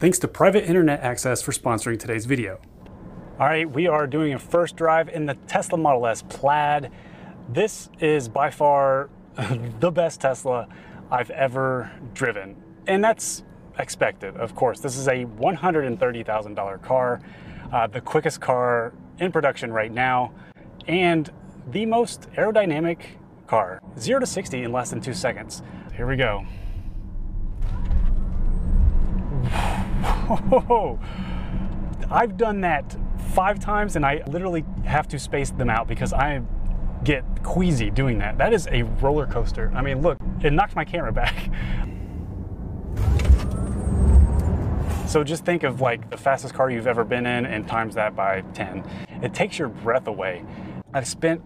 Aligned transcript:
Thanks 0.00 0.18
to 0.20 0.28
Private 0.28 0.64
Internet 0.64 1.00
Access 1.00 1.42
for 1.42 1.52
sponsoring 1.52 1.98
today's 1.98 2.24
video. 2.24 2.58
All 3.38 3.46
right, 3.46 3.70
we 3.70 3.86
are 3.86 4.06
doing 4.06 4.32
a 4.32 4.38
first 4.38 4.74
drive 4.74 5.10
in 5.10 5.26
the 5.26 5.34
Tesla 5.46 5.76
Model 5.76 6.06
S 6.06 6.22
Plaid. 6.22 6.90
This 7.50 7.90
is 8.00 8.26
by 8.26 8.48
far 8.48 9.10
the 9.80 9.90
best 9.90 10.22
Tesla 10.22 10.68
I've 11.10 11.28
ever 11.28 11.92
driven. 12.14 12.56
And 12.86 13.04
that's 13.04 13.44
expected, 13.78 14.38
of 14.38 14.54
course. 14.54 14.80
This 14.80 14.96
is 14.96 15.06
a 15.06 15.26
$130,000 15.26 16.82
car, 16.82 17.20
uh, 17.70 17.86
the 17.86 18.00
quickest 18.00 18.40
car 18.40 18.94
in 19.18 19.30
production 19.30 19.70
right 19.70 19.92
now, 19.92 20.32
and 20.88 21.30
the 21.72 21.84
most 21.84 22.22
aerodynamic 22.38 23.00
car. 23.46 23.82
0 23.98 24.20
to 24.20 24.26
60 24.26 24.62
in 24.62 24.72
less 24.72 24.88
than 24.88 25.02
two 25.02 25.12
seconds. 25.12 25.62
Here 25.94 26.06
we 26.06 26.16
go. 26.16 26.46
I've 32.10 32.36
done 32.36 32.60
that 32.62 32.96
five 33.34 33.60
times 33.60 33.96
and 33.96 34.04
I 34.04 34.22
literally 34.26 34.64
have 34.84 35.06
to 35.08 35.18
space 35.18 35.50
them 35.50 35.70
out 35.70 35.86
because 35.86 36.12
I 36.12 36.42
get 37.04 37.24
queasy 37.42 37.90
doing 37.90 38.18
that. 38.18 38.38
That 38.38 38.52
is 38.52 38.68
a 38.70 38.82
roller 38.82 39.26
coaster. 39.26 39.70
I 39.74 39.82
mean, 39.82 40.02
look, 40.02 40.18
it 40.42 40.52
knocked 40.52 40.76
my 40.76 40.84
camera 40.84 41.12
back. 41.12 41.50
So 45.10 45.24
just 45.24 45.44
think 45.44 45.64
of 45.64 45.80
like 45.80 46.08
the 46.08 46.16
fastest 46.16 46.54
car 46.54 46.70
you've 46.70 46.86
ever 46.86 47.02
been 47.02 47.26
in 47.26 47.44
and 47.44 47.66
times 47.66 47.96
that 47.96 48.14
by 48.14 48.42
10. 48.54 48.88
It 49.24 49.34
takes 49.34 49.58
your 49.58 49.66
breath 49.66 50.06
away. 50.06 50.44
I've 50.94 51.08
spent 51.08 51.42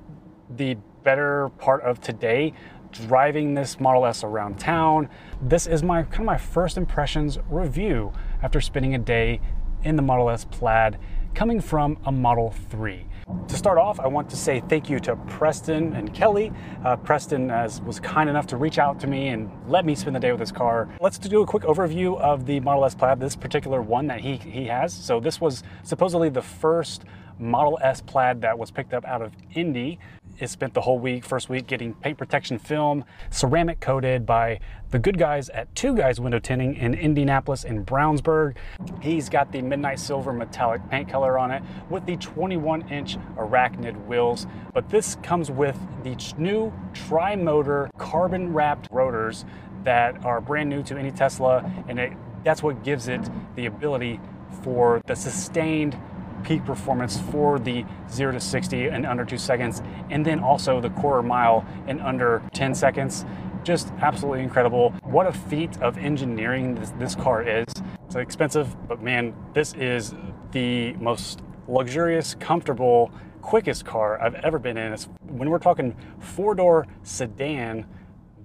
the 0.51 0.77
better 1.03 1.49
part 1.57 1.81
of 1.81 1.99
today 1.99 2.53
driving 2.93 3.55
this 3.55 3.81
Model 3.81 4.05
S 4.05 4.23
around 4.23 4.61
town. 4.61 5.09
This 5.41 5.67
is 5.67 5.83
my 5.83 6.03
kind 6.03 6.21
of 6.21 6.27
my 6.27 6.37
first 6.37 6.77
impressions 6.77 7.39
review 7.49 8.13
after 8.45 8.61
spending 8.61 8.95
a 8.95 8.99
day 8.99 9.41
in 9.85 9.97
the 9.97 10.03
Model 10.03 10.29
S 10.29 10.45
Plaid 10.45 10.99
coming 11.35 11.63
from 11.63 11.97
a 12.05 12.13
Model 12.13 12.51
3. 12.69 13.07
To 13.49 13.57
start 13.57 13.79
off, 13.79 13.99
I 13.99 14.07
want 14.07 14.29
to 14.31 14.37
say 14.37 14.63
thank 14.69 14.91
you 14.91 15.01
to 15.01 15.17
Preston 15.17 15.95
and 15.95 16.13
Kelly. 16.13 16.53
Uh, 16.85 16.97
Preston 16.97 17.51
as, 17.51 17.81
was 17.81 17.99
kind 18.01 18.29
enough 18.29 18.47
to 18.49 18.59
reach 18.59 18.79
out 18.79 19.01
to 19.01 19.07
me 19.07 19.29
and 19.29 19.51
let 19.67 19.87
me 19.87 19.95
spend 19.95 20.15
the 20.15 20.21
day 20.21 20.31
with 20.31 20.41
his 20.41 20.53
car. 20.53 20.91
Let's 21.01 21.17
do 21.17 21.41
a 21.41 21.47
quick 21.47 21.63
overview 21.63 22.21
of 22.21 22.45
the 22.45 22.61
Model 22.61 22.85
S 22.85 22.95
Plaid, 22.95 23.19
this 23.19 23.35
particular 23.35 23.81
one 23.81 24.09
that 24.09 24.21
he, 24.21 24.37
he 24.37 24.67
has. 24.67 24.93
So 24.93 25.21
this 25.21 25.41
was 25.41 25.63
supposedly 25.83 26.29
the 26.29 26.43
first 26.43 27.05
Model 27.39 27.79
S 27.83 28.03
Plaid 28.03 28.43
that 28.43 28.59
was 28.59 28.71
picked 28.71 28.93
up 28.93 29.07
out 29.07 29.23
of 29.23 29.33
Indy. 29.55 29.99
It 30.41 30.51
spent 30.51 30.75
the 30.75 30.81
whole 30.81 30.99
week, 30.99 31.25
first 31.25 31.49
week, 31.49 31.69
getting 31.69 31.95
paint 31.95 32.19
protection 32.19 32.59
film, 32.59 33.05
ceramic 33.31 33.79
coated 33.79 34.27
by 34.27 34.59
the 34.91 34.99
good 34.99 35.17
guys 35.17 35.49
at 35.51 35.73
Two 35.77 35.95
Guys 35.95 36.21
Window 36.21 36.41
Tinting 36.41 36.75
in 36.75 36.93
Indianapolis 36.93 37.65
and 37.65 37.87
Brownsburg. 37.87 38.57
He's 39.01 39.29
got 39.29 39.53
the 39.53 39.63
midnight 39.63 40.01
silver 40.01 40.33
metallic 40.33 40.89
paint 40.91 41.09
color 41.09 41.39
on 41.39 41.53
it 41.53 41.63
with 41.89 42.05
the 42.07 42.17
21 42.17 42.89
inch 42.89 43.17
arachnid 43.37 44.07
wheels. 44.07 44.49
But 44.73 44.89
this 44.89 45.17
comes 45.23 45.53
with 45.53 45.79
the 46.03 46.17
new 46.37 46.73
tri 46.93 47.37
motor 47.37 47.89
carbon 47.97 48.53
wrapped 48.53 48.89
rotors 48.91 49.45
that 49.85 50.25
are 50.25 50.41
brand 50.41 50.69
new 50.69 50.83
to 50.85 50.97
any 50.97 51.13
Tesla, 51.13 51.71
and 51.87 52.01
it, 52.01 52.13
that's 52.43 52.63
what 52.63 52.83
gives 52.83 53.07
it 53.07 53.21
the 53.55 53.67
ability 53.67 54.21
for 54.63 55.01
the 55.07 55.15
sustained 55.15 55.97
peak 56.45 56.65
performance 56.65 57.19
for 57.33 57.59
the 57.59 57.85
0 58.11 58.33
to 58.33 58.41
60 58.41 58.89
in 58.89 59.05
under 59.05 59.25
2 59.25 59.37
seconds, 59.39 59.83
and 60.11 60.25
then 60.25 60.39
also 60.39 60.81
the 60.81 60.91
quarter 60.91 61.23
mile 61.23 61.67
in 61.89 62.01
under 62.01 62.43
10 62.53 62.75
seconds. 62.75 63.25
Just 63.65 63.93
absolutely 64.01 64.43
incredible. 64.43 64.91
What 65.03 65.27
a 65.27 65.33
feat 65.33 65.81
of 65.81 65.97
engineering 65.99 66.75
this, 66.75 66.91
this 66.99 67.15
car 67.15 67.43
is. 67.43 67.67
It's 68.07 68.15
expensive, 68.15 68.77
but 68.87 69.03
man, 69.03 69.35
this 69.55 69.73
is 69.75 70.15
the 70.53 70.93
most 70.95 71.43
luxurious, 71.67 72.35
comfortable, 72.35 73.11
quickest 73.41 73.85
car 73.85 74.21
I've 74.21 74.35
ever 74.37 74.59
been 74.59 74.77
in. 74.77 74.93
It's, 74.93 75.09
when 75.27 75.51
we're 75.51 75.59
talking 75.59 75.97
four 76.19 76.55
door 76.55 76.87
sedan, 77.03 77.87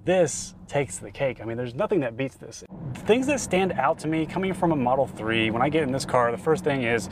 this 0.05 0.55
takes 0.67 0.97
the 0.97 1.11
cake. 1.11 1.39
I 1.41 1.45
mean, 1.45 1.57
there's 1.57 1.75
nothing 1.75 1.99
that 1.99 2.17
beats 2.17 2.35
this. 2.35 2.63
Things 2.93 3.27
that 3.27 3.39
stand 3.39 3.73
out 3.73 3.99
to 3.99 4.07
me 4.07 4.25
coming 4.25 4.53
from 4.53 4.71
a 4.71 4.75
Model 4.75 5.07
3, 5.07 5.51
when 5.51 5.61
I 5.61 5.69
get 5.69 5.83
in 5.83 5.91
this 5.91 6.05
car, 6.05 6.31
the 6.31 6.37
first 6.37 6.63
thing 6.63 6.83
is 6.83 7.09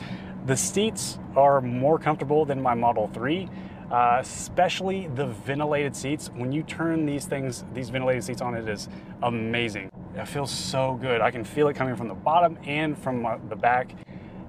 the 0.48 0.56
seats 0.56 1.18
are 1.36 1.60
more 1.60 1.98
comfortable 1.98 2.46
than 2.46 2.60
my 2.62 2.72
Model 2.72 3.06
3, 3.08 3.50
uh, 3.90 4.16
especially 4.18 5.08
the 5.08 5.26
ventilated 5.26 5.94
seats. 5.94 6.30
When 6.34 6.52
you 6.52 6.62
turn 6.62 7.04
these 7.04 7.26
things, 7.26 7.66
these 7.74 7.90
ventilated 7.90 8.24
seats 8.24 8.40
on, 8.40 8.54
it 8.54 8.66
is 8.66 8.88
amazing. 9.22 9.90
It 10.16 10.26
feels 10.26 10.50
so 10.50 10.94
good. 10.94 11.20
I 11.20 11.30
can 11.30 11.44
feel 11.44 11.68
it 11.68 11.76
coming 11.76 11.94
from 11.96 12.08
the 12.08 12.14
bottom 12.14 12.58
and 12.64 12.96
from 12.96 13.26
the 13.50 13.56
back. 13.56 13.94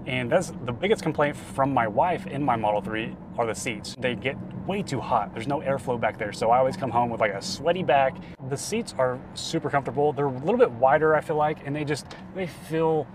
And 0.06 0.32
that's 0.32 0.54
the 0.64 0.72
biggest 0.72 1.04
complaint 1.04 1.36
from 1.36 1.74
my 1.74 1.86
wife 1.86 2.26
in 2.28 2.42
my 2.42 2.56
Model 2.56 2.80
3 2.80 3.14
are 3.38 3.46
the 3.46 3.54
seats. 3.54 3.98
They 4.00 4.16
get 4.16 4.38
way 4.66 4.82
too 4.82 5.02
hot. 5.02 5.34
There's 5.34 5.48
no 5.48 5.59
airflow 5.59 6.00
back 6.00 6.18
there. 6.18 6.32
So 6.32 6.50
I 6.50 6.59
always 6.59 6.78
come 6.78 6.92
home 6.92 7.09
with 7.09 7.20
like 7.20 7.34
a 7.34 7.42
sweaty 7.42 7.84
back. 7.84 8.16
The 8.48 8.56
seats 8.56 8.96
are 8.98 9.20
super 9.34 9.70
comfortable. 9.70 10.14
They're 10.14 10.28
a 10.28 10.32
little 10.32 10.58
bit 10.58 10.72
wider, 10.72 11.14
I 11.14 11.20
feel 11.20 11.36
like, 11.36 11.68
and 11.68 11.76
they 11.76 11.84
just, 11.84 12.06
they 12.36 12.48
feel 12.48 13.06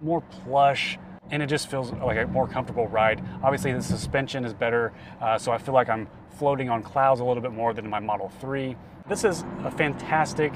more 0.00 0.22
plush 0.22 0.98
and 1.32 1.42
it 1.42 1.46
just 1.46 1.68
feels 1.68 1.90
like 1.92 2.18
a 2.18 2.26
more 2.26 2.46
comfortable 2.46 2.86
ride. 2.86 3.24
Obviously, 3.42 3.72
the 3.72 3.82
suspension 3.82 4.44
is 4.44 4.52
better, 4.52 4.92
uh, 5.20 5.38
so 5.38 5.50
I 5.50 5.58
feel 5.58 5.74
like 5.74 5.88
I'm 5.88 6.06
floating 6.38 6.68
on 6.68 6.82
clouds 6.82 7.20
a 7.20 7.24
little 7.24 7.42
bit 7.42 7.52
more 7.52 7.72
than 7.72 7.88
my 7.88 7.98
Model 7.98 8.28
3. 8.40 8.76
This 9.08 9.24
is 9.24 9.42
a 9.64 9.70
fantastic, 9.70 10.52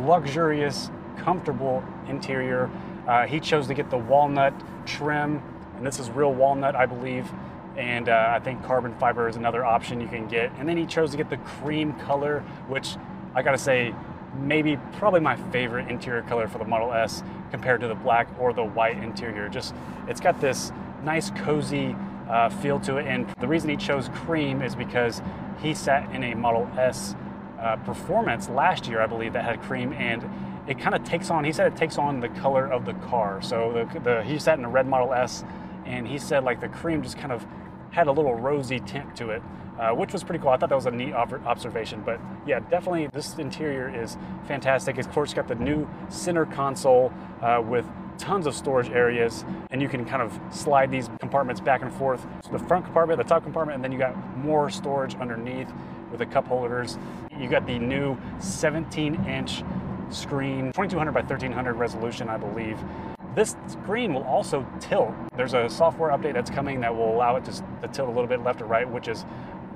luxurious, 0.00 0.90
comfortable 1.16 1.84
interior. 2.08 2.68
Uh, 3.06 3.26
he 3.26 3.38
chose 3.38 3.68
to 3.68 3.74
get 3.74 3.90
the 3.90 3.96
walnut 3.96 4.52
trim, 4.84 5.40
and 5.76 5.86
this 5.86 6.00
is 6.00 6.10
real 6.10 6.34
walnut, 6.34 6.74
I 6.74 6.84
believe. 6.84 7.30
And 7.76 8.08
uh, 8.08 8.32
I 8.34 8.40
think 8.40 8.64
carbon 8.64 8.96
fiber 8.98 9.28
is 9.28 9.36
another 9.36 9.64
option 9.64 10.00
you 10.00 10.08
can 10.08 10.26
get. 10.26 10.50
And 10.58 10.68
then 10.68 10.76
he 10.76 10.84
chose 10.84 11.12
to 11.12 11.16
get 11.16 11.30
the 11.30 11.36
cream 11.36 11.92
color, 11.92 12.40
which 12.66 12.96
I 13.36 13.42
gotta 13.42 13.56
say, 13.56 13.94
maybe 14.40 14.78
probably 14.94 15.20
my 15.20 15.36
favorite 15.52 15.88
interior 15.88 16.22
color 16.22 16.48
for 16.48 16.58
the 16.58 16.64
Model 16.64 16.92
S 16.92 17.22
compared 17.50 17.80
to 17.80 17.88
the 17.88 17.94
black 17.94 18.28
or 18.38 18.52
the 18.52 18.64
white 18.64 18.98
interior. 18.98 19.48
Just 19.48 19.74
it's 20.06 20.20
got 20.20 20.40
this 20.40 20.72
nice 21.04 21.30
cozy 21.30 21.96
uh, 22.28 22.48
feel 22.48 22.78
to 22.80 22.96
it, 22.98 23.06
and 23.06 23.28
the 23.40 23.48
reason 23.48 23.70
he 23.70 23.76
chose 23.76 24.08
cream 24.10 24.62
is 24.62 24.74
because 24.74 25.22
he 25.60 25.74
sat 25.74 26.10
in 26.14 26.22
a 26.22 26.34
Model 26.34 26.68
S 26.78 27.14
uh, 27.58 27.76
performance 27.76 28.48
last 28.48 28.86
year, 28.86 29.00
I 29.00 29.06
believe, 29.06 29.32
that 29.32 29.44
had 29.44 29.60
cream, 29.62 29.92
and 29.92 30.28
it 30.68 30.78
kind 30.78 30.94
of 30.94 31.02
takes 31.04 31.30
on. 31.30 31.44
He 31.44 31.52
said 31.52 31.72
it 31.72 31.76
takes 31.76 31.98
on 31.98 32.20
the 32.20 32.28
color 32.28 32.66
of 32.66 32.84
the 32.84 32.94
car. 32.94 33.40
So 33.42 33.72
the, 33.72 34.00
the 34.00 34.22
he 34.22 34.38
sat 34.38 34.58
in 34.58 34.64
a 34.64 34.68
red 34.68 34.86
Model 34.86 35.12
S, 35.14 35.44
and 35.86 36.06
he 36.06 36.18
said 36.18 36.44
like 36.44 36.60
the 36.60 36.68
cream 36.68 37.02
just 37.02 37.16
kind 37.16 37.32
of 37.32 37.46
had 37.90 38.06
a 38.06 38.12
little 38.12 38.34
rosy 38.34 38.80
tint 38.80 39.16
to 39.16 39.30
it 39.30 39.42
uh, 39.78 39.90
which 39.90 40.12
was 40.12 40.24
pretty 40.24 40.42
cool. 40.42 40.50
I 40.50 40.56
thought 40.56 40.68
that 40.68 40.74
was 40.74 40.86
a 40.86 40.90
neat 40.90 41.12
observation. 41.12 42.02
But 42.04 42.20
yeah, 42.46 42.60
definitely 42.60 43.08
this 43.12 43.38
interior 43.38 43.88
is 43.88 44.16
fantastic. 44.46 44.98
Of 44.98 45.10
course, 45.10 45.32
got 45.34 45.48
the 45.48 45.54
new 45.54 45.88
center 46.08 46.46
console 46.46 47.12
uh, 47.42 47.62
with 47.64 47.86
tons 48.18 48.46
of 48.46 48.54
storage 48.54 48.90
areas, 48.90 49.44
and 49.70 49.80
you 49.80 49.88
can 49.88 50.04
kind 50.04 50.20
of 50.20 50.38
slide 50.50 50.90
these 50.90 51.08
compartments 51.20 51.60
back 51.60 51.82
and 51.82 51.92
forth. 51.92 52.26
So 52.44 52.50
the 52.50 52.58
front 52.58 52.84
compartment, 52.84 53.18
the 53.18 53.24
top 53.24 53.44
compartment, 53.44 53.76
and 53.76 53.84
then 53.84 53.92
you 53.92 53.98
got 53.98 54.36
more 54.36 54.68
storage 54.70 55.14
underneath 55.16 55.72
with 56.10 56.18
the 56.18 56.26
cup 56.26 56.48
holders. 56.48 56.98
You 57.38 57.48
got 57.48 57.66
the 57.66 57.78
new 57.78 58.16
17-inch 58.38 59.62
screen, 60.10 60.72
2200 60.72 61.12
by 61.12 61.20
1300 61.20 61.74
resolution, 61.74 62.28
I 62.28 62.36
believe. 62.36 62.78
This 63.34 63.56
screen 63.68 64.14
will 64.14 64.24
also 64.24 64.66
tilt. 64.80 65.14
There's 65.36 65.54
a 65.54 65.68
software 65.68 66.10
update 66.10 66.34
that's 66.34 66.50
coming 66.50 66.80
that 66.80 66.94
will 66.94 67.14
allow 67.14 67.36
it 67.36 67.44
to, 67.44 67.52
to 67.52 67.88
tilt 67.92 68.08
a 68.08 68.10
little 68.10 68.26
bit 68.26 68.42
left 68.42 68.60
or 68.60 68.64
right, 68.64 68.88
which 68.90 69.06
is 69.06 69.24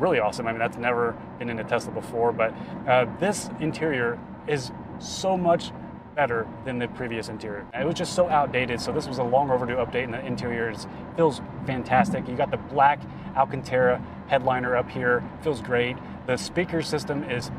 really 0.03 0.19
awesome. 0.19 0.47
I 0.47 0.53
mean, 0.53 0.59
that's 0.59 0.77
never 0.77 1.17
been 1.39 1.49
in 1.49 1.61
a 1.61 1.65
Tesla 1.65 1.93
before, 1.93 2.33
but 2.33 2.53
uh, 2.89 3.07
this 3.21 3.49
interior 3.61 4.19
is 4.49 4.73
so 4.99 5.37
much 5.37 5.71
better 6.17 6.47
than 6.65 6.79
the 6.79 6.89
previous 6.89 7.29
interior. 7.29 7.67
It 7.73 7.87
was 7.87 7.95
just 7.95 8.15
so 8.15 8.29
outdated, 8.29 8.81
so 8.81 8.93
this 8.93 9.07
was 9.07 9.19
a 9.19 9.23
long 9.23 9.51
overdue 9.51 9.76
update, 9.76 10.05
and 10.05 10.12
the 10.12 10.26
interior 10.26 10.75
feels 11.17 11.41
fantastic. 11.67 12.29
You 12.29 12.37
got 12.37 12.50
the 12.50 12.59
black 12.59 13.00
Alcantara 13.37 14.05
headliner 14.26 14.76
up 14.76 14.91
here, 14.91 15.25
feels 15.43 15.62
great. 15.62 15.97
The 16.26 16.37
speaker 16.37 16.82
system 16.82 17.23
is 17.31 17.50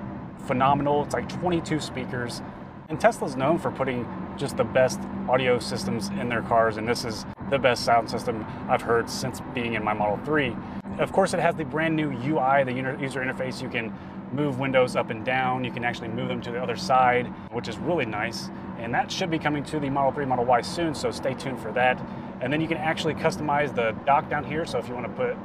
phenomenal. 0.46 1.04
It's 1.04 1.14
like 1.14 1.30
22 1.30 1.80
speakers. 1.80 2.42
And 2.90 3.00
Tesla's 3.00 3.36
known 3.36 3.58
for 3.58 3.72
putting 3.72 4.06
just 4.38 4.58
the 4.58 4.66
best 4.66 5.00
audio 5.30 5.58
systems 5.58 6.10
in 6.10 6.30
their 6.30 6.42
cars, 6.42 6.78
and 6.78 6.88
this 6.88 7.06
is 7.06 7.26
the 7.50 7.58
best 7.58 7.86
sound 7.86 8.10
system 8.10 8.46
I've 8.70 8.82
heard 8.82 9.10
since 9.10 9.42
being 9.54 9.74
in 9.74 9.84
my 9.84 9.94
Model 9.94 10.20
3. 10.26 10.56
Of 11.00 11.12
course, 11.12 11.34
it 11.34 11.40
has 11.40 11.56
the 11.56 11.66
brand 11.66 11.96
new 11.96 12.12
UI, 12.12 12.64
the 12.64 12.72
user 12.72 13.22
interface. 13.22 13.62
You 13.62 13.70
can 13.70 13.92
move 14.32 14.60
windows 14.60 14.96
up 14.96 15.10
and 15.10 15.26
down. 15.26 15.64
You 15.64 15.72
can 15.72 15.84
actually 15.84 16.10
move 16.10 16.28
them 16.28 16.42
to 16.42 16.52
the 16.52 16.62
other 16.62 16.76
side, 16.76 17.28
which 17.52 17.68
is 17.68 17.78
really 17.78 18.06
nice. 18.06 18.50
And 18.78 18.94
that 18.94 19.12
should 19.12 19.32
be 19.32 19.40
coming 19.40 19.64
to 19.66 19.80
the 19.80 19.90
Model 19.90 20.12
3, 20.12 20.26
Model 20.26 20.46
Y 20.46 20.62
soon, 20.62 20.94
so 20.94 21.10
stay 21.10 21.34
tuned 21.34 21.60
for 21.60 21.72
that. 21.72 22.04
And 22.42 22.52
then 22.52 22.62
you 22.62 22.68
can 22.68 22.78
actually 22.78 23.16
customize 23.16 23.74
the 23.74 23.96
dock 24.06 24.30
down 24.30 24.44
here. 24.44 24.66
So 24.66 24.78
if 24.78 24.88
you 24.88 24.94
want 24.94 25.08
to 25.08 25.14
put 25.14 25.38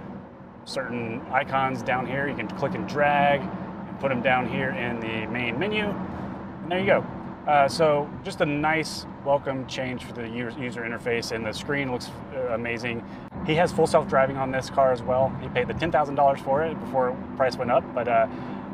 certain 0.65 1.23
icons 1.31 1.83
down 1.83 2.07
here, 2.07 2.29
you 2.29 2.35
can 2.35 2.49
click 2.49 2.75
and 2.75 2.87
drag 2.87 3.41
and 3.41 4.01
put 4.01 4.11
them 4.11 4.21
down 4.21 4.49
here 4.49 4.71
in 4.71 5.01
the 5.01 5.27
main 5.27 5.59
menu. 5.59 5.85
And 5.85 6.71
there 6.71 6.81
you 6.81 6.87
go. 6.87 7.07
Uh, 7.47 7.67
so 7.67 8.11
just 8.23 8.43
a 8.43 8.47
nice 8.47 9.07
welcome 9.25 9.67
change 9.67 10.05
for 10.05 10.13
the 10.13 10.29
user 10.29 10.83
interface, 10.83 11.33
and 11.33 11.47
the 11.47 11.53
screen 11.53 11.91
looks 11.91 12.11
uh, 12.35 12.53
amazing. 12.53 13.03
He 13.49 13.55
has 13.55 13.73
full 13.73 13.87
self-driving 13.87 14.37
on 14.37 14.51
this 14.51 14.69
car 14.69 14.93
as 14.93 15.01
well. 15.01 15.35
He 15.41 15.49
paid 15.49 15.69
the 15.69 15.73
$10,000 15.73 16.45
for 16.45 16.63
it 16.63 16.79
before 16.79 17.17
price 17.39 17.57
went 17.57 17.71
up, 17.71 17.83
but 17.95 18.07
uh, 18.07 18.27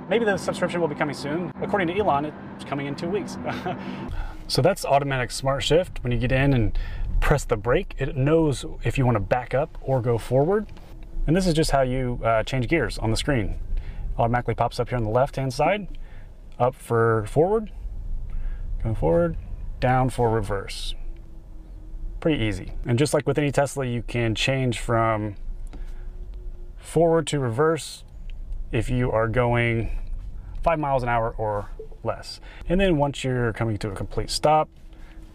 maybe 0.09 0.25
the 0.25 0.37
subscription 0.37 0.81
will 0.81 0.89
be 0.89 0.97
coming 0.97 1.15
soon. 1.15 1.53
According 1.63 1.87
to 1.87 1.97
Elon, 1.97 2.33
it's 2.57 2.65
coming 2.65 2.87
in 2.87 2.97
two 2.97 3.09
weeks. 3.09 3.39
so 4.49 4.63
that's 4.63 4.85
automatic 4.85 5.31
smart 5.31 5.63
shift. 5.63 6.03
When 6.03 6.11
you 6.11 6.19
get 6.19 6.33
in 6.33 6.53
and 6.53 6.77
press 7.21 7.45
the 7.45 7.57
brake, 7.57 7.95
it 7.99 8.17
knows 8.17 8.65
if 8.83 8.99
you 8.99 9.07
want 9.07 9.15
to 9.15 9.21
back 9.21 9.55
up 9.55 9.79
or 9.81 10.03
go 10.03 10.19
forward. 10.19 10.67
And 11.29 11.37
this 11.37 11.47
is 11.47 11.55
just 11.55 11.71
how 11.71 11.83
you 11.83 12.21
uh, 12.25 12.43
change 12.43 12.67
gears 12.67 12.99
on 12.99 13.13
the 13.13 13.17
screen. 13.17 13.55
Automatically 14.19 14.57
pops 14.57 14.81
up 14.81 14.89
here 14.89 14.99
on 14.99 15.05
the 15.05 15.11
left-hand 15.11 15.55
side, 15.55 15.87
up 16.59 16.75
for 16.75 17.27
forward, 17.27 17.71
going 18.83 18.97
forward, 18.97 19.37
down 19.79 20.11
for 20.11 20.29
reverse. 20.29 20.97
Pretty 22.25 22.43
easy. 22.43 22.73
And 22.87 22.99
just 22.99 23.13
like 23.13 23.27
with 23.27 23.37
any 23.37 23.53
Tesla, 23.53 23.85
you 23.85 24.01
can 24.01 24.35
change 24.35 24.79
from 24.79 25.35
forward 26.79 27.27
to 27.27 27.39
reverse 27.39 28.03
if 28.73 28.89
you 28.89 29.13
are 29.13 29.29
going 29.29 29.91
five 30.63 30.79
miles 30.79 31.03
an 31.03 31.11
hour 31.11 31.35
or 31.37 31.69
less. 32.03 32.41
And 32.67 32.81
then 32.81 32.97
once 32.97 33.25
you're 33.25 33.53
coming 33.53 33.77
to 33.77 33.91
a 33.91 33.95
complete 33.95 34.31
stop, 34.31 34.71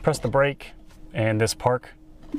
press 0.01 0.17
the 0.17 0.29
brake 0.29 0.71
and 1.13 1.39
this 1.39 1.53
park 1.53 1.89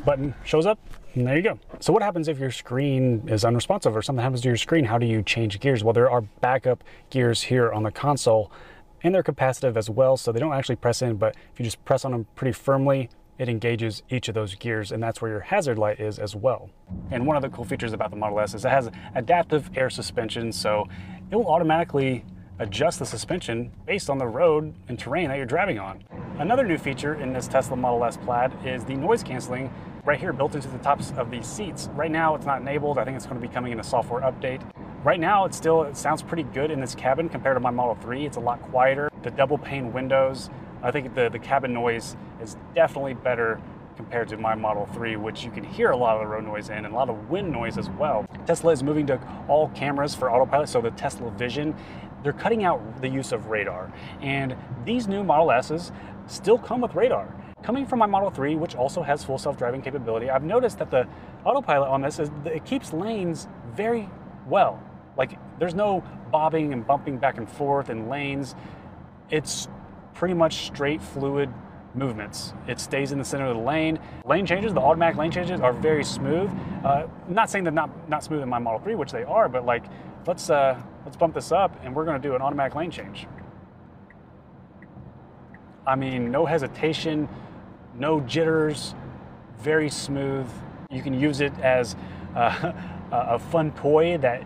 button 0.05 0.35
shows 0.43 0.67
up 0.67 0.81
and 1.14 1.29
there 1.29 1.37
you 1.37 1.43
go. 1.43 1.61
So 1.79 1.93
what 1.93 2.02
happens 2.02 2.26
if 2.26 2.41
your 2.41 2.50
screen 2.50 3.29
is 3.29 3.44
unresponsive 3.44 3.97
or 3.97 4.02
something 4.02 4.20
happens 4.25 4.41
to 4.41 4.49
your 4.49 4.56
screen? 4.56 4.85
How 4.85 4.99
do 4.99 5.06
you 5.06 5.23
change 5.23 5.61
gears? 5.61 5.85
Well, 5.85 5.93
there 5.93 6.11
are 6.11 6.23
backup 6.23 6.82
gears 7.11 7.43
here 7.43 7.70
on 7.70 7.85
the 7.85 7.93
console 7.93 8.50
and 9.05 9.14
they're 9.14 9.23
capacitive 9.23 9.76
as 9.76 9.88
well. 9.88 10.17
So 10.17 10.32
they 10.32 10.41
don't 10.41 10.55
actually 10.55 10.75
press 10.75 11.02
in, 11.02 11.19
but 11.19 11.37
if 11.52 11.61
you 11.61 11.64
just 11.64 11.85
press 11.85 12.05
on 12.05 12.11
them 12.11 12.26
pretty 12.35 12.50
firmly, 12.50 13.11
it 13.41 13.49
engages 13.49 14.03
each 14.11 14.29
of 14.29 14.35
those 14.35 14.55
gears 14.55 14.93
and 14.93 15.03
that's 15.03 15.23
where 15.23 15.31
your 15.31 15.41
hazard 15.41 15.79
light 15.79 15.99
is 15.99 16.19
as 16.19 16.37
well. 16.37 16.69
And 17.11 17.27
one 17.27 17.37
of 17.37 17.43
the 17.43 17.49
cool 17.49 17.65
features 17.65 17.95
about 17.95 18.11
the 18.11 18.17
Model 18.17 18.39
S 18.39 18.53
is 18.53 18.67
it 18.67 18.69
has 18.69 18.91
adaptive 19.15 19.71
air 19.75 19.89
suspension. 19.89 20.53
So 20.53 20.87
it 21.31 21.37
will 21.37 21.49
automatically 21.49 22.23
adjust 22.59 22.99
the 22.99 23.07
suspension 23.07 23.73
based 23.87 24.11
on 24.11 24.19
the 24.19 24.27
road 24.27 24.75
and 24.89 24.99
terrain 24.99 25.29
that 25.29 25.39
you're 25.39 25.47
driving 25.47 25.79
on. 25.79 26.05
Another 26.39 26.67
new 26.67 26.77
feature 26.77 27.15
in 27.15 27.33
this 27.33 27.49
Tesla 27.49 27.79
Model 27.79 28.05
S 28.05 28.19
Plaid 28.19 28.53
is 28.67 28.85
the 28.85 28.95
noise 28.95 29.23
canceling 29.23 29.73
right 30.05 30.21
here 30.21 30.35
built 30.35 30.55
into 30.55 30.69
the 30.69 30.79
tops 30.79 31.15
of 31.17 31.31
these 31.31 31.47
seats. 31.47 31.89
Right 31.95 32.11
now 32.11 32.35
it's 32.35 32.45
not 32.45 32.61
enabled. 32.61 32.99
I 32.99 33.07
think 33.07 33.17
it's 33.17 33.25
going 33.25 33.41
to 33.41 33.47
be 33.47 33.53
coming 33.53 33.73
in 33.73 33.81
a 33.81 33.85
software 33.85 34.21
update. 34.21 34.61
Right 35.03 35.19
now 35.19 35.47
it 35.47 35.55
still 35.55 35.85
it 35.85 35.97
sounds 35.97 36.23
pretty 36.23 36.43
good 36.43 36.71
in 36.71 36.79
this 36.79 36.95
cabin 36.95 37.31
compared 37.31 37.57
to 37.57 37.61
my 37.61 37.71
Model 37.71 37.95
3. 38.03 38.27
It's 38.27 38.37
a 38.37 38.41
lot 38.41 38.61
quieter. 38.65 39.11
The 39.23 39.31
double 39.31 39.57
pane 39.57 39.95
windows, 39.95 40.51
I 40.83 40.91
think 40.91 41.15
the, 41.15 41.31
the 41.31 41.39
cabin 41.39 41.73
noise 41.73 42.17
is 42.43 42.57
definitely 42.75 43.15
better 43.15 43.61
compared 43.97 44.29
to 44.29 44.37
my 44.37 44.55
Model 44.55 44.87
3, 44.95 45.17
which 45.17 45.45
you 45.45 45.51
can 45.51 45.63
hear 45.63 45.91
a 45.91 45.97
lot 45.97 46.17
of 46.17 46.23
the 46.23 46.27
road 46.27 46.45
noise 46.45 46.71
in 46.71 46.85
and 46.85 46.95
a 46.95 46.97
lot 46.97 47.11
of 47.11 47.29
wind 47.29 47.53
noise 47.53 47.77
as 47.77 47.91
well. 47.91 48.27
Tesla 48.47 48.73
is 48.73 48.83
moving 48.83 49.07
to 49.07 49.21
all 49.49 49.69
cameras 49.71 50.15
for 50.15 50.31
autopilot, 50.31 50.69
so 50.69 50.81
the 50.81 50.91
Tesla 50.93 51.31
Vision 51.33 51.75
they're 52.23 52.33
cutting 52.33 52.65
out 52.65 53.01
the 53.01 53.09
use 53.09 53.33
of 53.33 53.47
radar. 53.47 53.93
And 54.21 54.57
these 54.85 55.09
new 55.09 55.25
Model 55.25 55.51
S's 55.53 55.93
still 56.27 56.59
come 56.59 56.81
with 56.81 56.95
radar. 56.95 57.35
Coming 57.63 57.87
from 57.87 57.99
my 57.99 58.07
Model 58.07 58.31
3, 58.31 58.57
which 58.57 58.75
also 58.75 59.03
has 59.03 59.25
full 59.25 59.39
self-driving 59.39 59.83
capability, 59.83 60.31
I've 60.31 60.45
noticed 60.45 60.79
that 60.79 60.91
the 60.91 61.07
autopilot 61.45 61.89
on 61.89 62.01
this 62.01 62.19
is 62.19 62.31
it 62.45 62.65
keeps 62.65 62.93
lanes 62.93 63.49
very 63.75 64.09
well. 64.47 64.83
Like 65.17 65.39
there's 65.59 65.75
no 65.75 66.03
bobbing 66.31 66.73
and 66.73 66.87
bumping 66.87 67.19
back 67.19 67.37
and 67.37 67.49
forth 67.49 67.91
in 67.91 68.09
lanes. 68.09 68.55
It's 69.31 69.69
pretty 70.15 70.35
much 70.35 70.67
straight 70.67 71.03
fluid 71.03 71.53
movements. 71.95 72.53
It 72.67 72.81
stays 72.81 73.13
in 73.13 73.19
the 73.19 73.25
center 73.25 73.47
of 73.47 73.57
the 73.57 73.63
lane. 73.63 73.99
Lane 74.25 74.47
changes, 74.47 74.73
the 74.73 74.81
automatic 74.81 75.17
lane 75.17 75.31
changes 75.31 75.61
are 75.61 75.73
very 75.73 76.05
smooth. 76.05 76.51
Uh, 76.85 77.07
not 77.29 77.51
saying 77.51 77.65
they're 77.65 77.73
not, 77.73 78.09
not 78.09 78.23
smooth 78.23 78.43
in 78.43 78.49
my 78.49 78.59
Model 78.59 78.81
3, 78.81 78.95
which 78.95 79.13
they 79.13 79.25
are, 79.25 79.49
but 79.49 79.65
like, 79.65 79.85
let's, 80.27 80.51
uh, 80.51 80.81
let's 81.05 81.17
bump 81.17 81.35
this 81.35 81.53
up 81.53 81.77
and 81.83 81.95
we're 81.95 82.05
gonna 82.05 82.19
do 82.19 82.35
an 82.35 82.43
automatic 82.43 82.75
lane 82.75 82.91
change. 82.91 83.27
I 85.87 85.97
mean, 85.97 86.31
no 86.31 86.47
hesitation, 86.47 87.29
no 87.95 88.21
jitters, 88.21 88.95
very 89.59 89.91
smooth. 89.91 90.47
You 90.91 91.03
can 91.03 91.19
use 91.19 91.41
it 91.41 91.53
as 91.61 91.97
uh, 92.37 92.73
a 93.13 93.39
fun 93.39 93.73
toy 93.73 94.19
that 94.19 94.45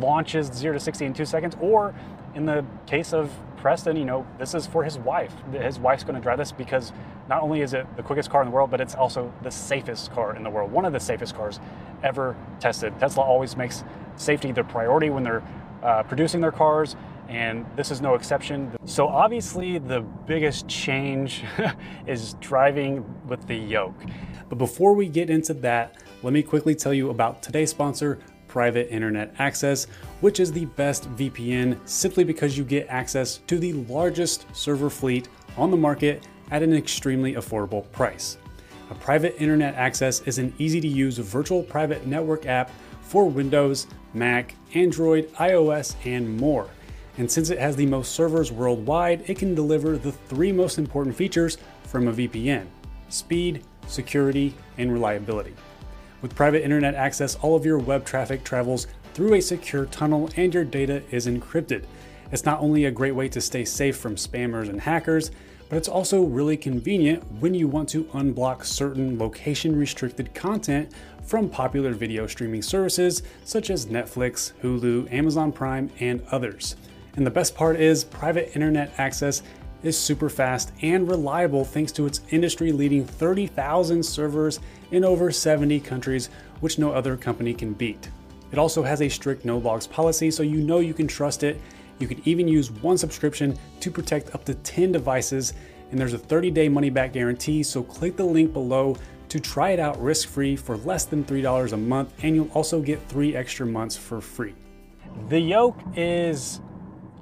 launches 0.00 0.52
0 0.52 0.74
to 0.74 0.80
60 0.80 1.04
in 1.06 1.12
two 1.12 1.24
seconds, 1.24 1.56
or 1.60 1.94
in 2.34 2.46
the 2.46 2.64
case 2.86 3.12
of 3.12 3.30
Preston, 3.64 3.96
you 3.96 4.04
know, 4.04 4.26
this 4.38 4.52
is 4.52 4.66
for 4.66 4.84
his 4.84 4.98
wife. 4.98 5.32
His 5.50 5.78
wife's 5.78 6.04
going 6.04 6.16
to 6.16 6.20
drive 6.20 6.36
this 6.36 6.52
because 6.52 6.92
not 7.30 7.40
only 7.40 7.62
is 7.62 7.72
it 7.72 7.86
the 7.96 8.02
quickest 8.02 8.28
car 8.28 8.42
in 8.42 8.48
the 8.48 8.54
world, 8.54 8.70
but 8.70 8.78
it's 8.78 8.94
also 8.94 9.32
the 9.42 9.50
safest 9.50 10.12
car 10.12 10.36
in 10.36 10.42
the 10.42 10.50
world. 10.50 10.70
One 10.70 10.84
of 10.84 10.92
the 10.92 11.00
safest 11.00 11.34
cars 11.34 11.60
ever 12.02 12.36
tested. 12.60 12.92
Tesla 13.00 13.22
always 13.22 13.56
makes 13.56 13.82
safety 14.16 14.52
their 14.52 14.64
priority 14.64 15.08
when 15.08 15.22
they're 15.22 15.42
uh, 15.82 16.02
producing 16.02 16.42
their 16.42 16.52
cars, 16.52 16.94
and 17.26 17.64
this 17.74 17.90
is 17.90 18.02
no 18.02 18.16
exception. 18.16 18.70
So, 18.84 19.08
obviously, 19.08 19.78
the 19.78 20.02
biggest 20.02 20.68
change 20.68 21.42
is 22.06 22.34
driving 22.40 23.02
with 23.26 23.46
the 23.46 23.56
yoke. 23.56 23.98
But 24.50 24.58
before 24.58 24.92
we 24.92 25.08
get 25.08 25.30
into 25.30 25.54
that, 25.54 25.96
let 26.22 26.34
me 26.34 26.42
quickly 26.42 26.74
tell 26.74 26.92
you 26.92 27.08
about 27.08 27.42
today's 27.42 27.70
sponsor, 27.70 28.18
private 28.54 28.88
internet 28.88 29.34
access, 29.40 29.88
which 30.20 30.38
is 30.38 30.52
the 30.52 30.66
best 30.76 31.10
VPN 31.16 31.76
simply 31.88 32.22
because 32.22 32.56
you 32.56 32.62
get 32.62 32.86
access 32.88 33.38
to 33.48 33.58
the 33.58 33.72
largest 33.72 34.46
server 34.54 34.88
fleet 34.88 35.28
on 35.56 35.72
the 35.72 35.76
market 35.76 36.24
at 36.52 36.62
an 36.62 36.72
extremely 36.72 37.34
affordable 37.34 37.90
price. 37.90 38.38
A 38.92 38.94
private 38.94 39.34
internet 39.42 39.74
access 39.74 40.20
is 40.20 40.38
an 40.38 40.54
easy 40.58 40.80
to 40.80 40.86
use 40.86 41.18
virtual 41.18 41.64
private 41.64 42.06
network 42.06 42.46
app 42.46 42.70
for 43.02 43.28
Windows, 43.28 43.88
Mac, 44.12 44.54
Android, 44.74 45.32
iOS, 45.32 45.96
and 46.04 46.36
more. 46.36 46.68
And 47.18 47.28
since 47.28 47.50
it 47.50 47.58
has 47.58 47.74
the 47.74 47.86
most 47.86 48.12
servers 48.12 48.52
worldwide, 48.52 49.28
it 49.28 49.36
can 49.36 49.56
deliver 49.56 49.98
the 49.98 50.12
three 50.12 50.52
most 50.52 50.78
important 50.78 51.16
features 51.16 51.58
from 51.82 52.06
a 52.06 52.12
VPN 52.12 52.66
speed, 53.08 53.64
security, 53.88 54.54
and 54.78 54.92
reliability. 54.92 55.54
With 56.24 56.34
private 56.34 56.64
internet 56.64 56.94
access, 56.94 57.34
all 57.34 57.54
of 57.54 57.66
your 57.66 57.76
web 57.76 58.06
traffic 58.06 58.44
travels 58.44 58.86
through 59.12 59.34
a 59.34 59.42
secure 59.42 59.84
tunnel 59.84 60.30
and 60.36 60.54
your 60.54 60.64
data 60.64 61.02
is 61.10 61.26
encrypted. 61.26 61.84
It's 62.32 62.46
not 62.46 62.60
only 62.60 62.86
a 62.86 62.90
great 62.90 63.14
way 63.14 63.28
to 63.28 63.42
stay 63.42 63.66
safe 63.66 63.98
from 63.98 64.16
spammers 64.16 64.70
and 64.70 64.80
hackers, 64.80 65.32
but 65.68 65.76
it's 65.76 65.86
also 65.86 66.22
really 66.22 66.56
convenient 66.56 67.22
when 67.40 67.52
you 67.52 67.68
want 67.68 67.90
to 67.90 68.04
unblock 68.04 68.64
certain 68.64 69.18
location 69.18 69.78
restricted 69.78 70.32
content 70.34 70.92
from 71.22 71.50
popular 71.50 71.92
video 71.92 72.26
streaming 72.26 72.62
services 72.62 73.22
such 73.44 73.68
as 73.68 73.84
Netflix, 73.84 74.54
Hulu, 74.62 75.12
Amazon 75.12 75.52
Prime, 75.52 75.90
and 76.00 76.22
others. 76.30 76.76
And 77.16 77.26
the 77.26 77.30
best 77.30 77.54
part 77.54 77.78
is 77.78 78.02
private 78.02 78.50
internet 78.54 78.94
access 78.96 79.42
is 79.84 79.96
super 79.96 80.28
fast 80.28 80.72
and 80.82 81.08
reliable 81.08 81.64
thanks 81.64 81.92
to 81.92 82.06
its 82.06 82.22
industry 82.30 82.72
leading 82.72 83.04
30,000 83.04 84.02
servers 84.02 84.58
in 84.90 85.04
over 85.04 85.30
70 85.30 85.78
countries, 85.80 86.30
which 86.60 86.78
no 86.78 86.90
other 86.90 87.16
company 87.16 87.54
can 87.54 87.74
beat. 87.74 88.08
It 88.50 88.58
also 88.58 88.82
has 88.82 89.02
a 89.02 89.08
strict 89.08 89.44
no 89.44 89.58
logs 89.58 89.86
policy, 89.86 90.30
so 90.30 90.42
you 90.42 90.58
know 90.58 90.78
you 90.78 90.94
can 90.94 91.06
trust 91.06 91.42
it. 91.42 91.60
You 91.98 92.08
can 92.08 92.20
even 92.24 92.48
use 92.48 92.70
one 92.70 92.98
subscription 92.98 93.56
to 93.80 93.90
protect 93.90 94.34
up 94.34 94.44
to 94.46 94.54
10 94.54 94.92
devices, 94.92 95.52
and 95.90 96.00
there's 96.00 96.14
a 96.14 96.18
30 96.18 96.50
day 96.50 96.68
money 96.68 96.90
back 96.90 97.12
guarantee. 97.12 97.62
So 97.62 97.82
click 97.82 98.16
the 98.16 98.24
link 98.24 98.52
below 98.52 98.96
to 99.28 99.40
try 99.40 99.70
it 99.70 99.80
out 99.80 100.00
risk 100.00 100.28
free 100.28 100.56
for 100.56 100.76
less 100.78 101.04
than 101.04 101.24
$3 101.24 101.72
a 101.72 101.76
month, 101.76 102.14
and 102.22 102.34
you'll 102.34 102.50
also 102.52 102.80
get 102.80 103.02
three 103.08 103.36
extra 103.36 103.66
months 103.66 103.96
for 103.96 104.20
free. 104.20 104.54
The 105.28 105.40
yoke 105.40 105.78
is 105.96 106.60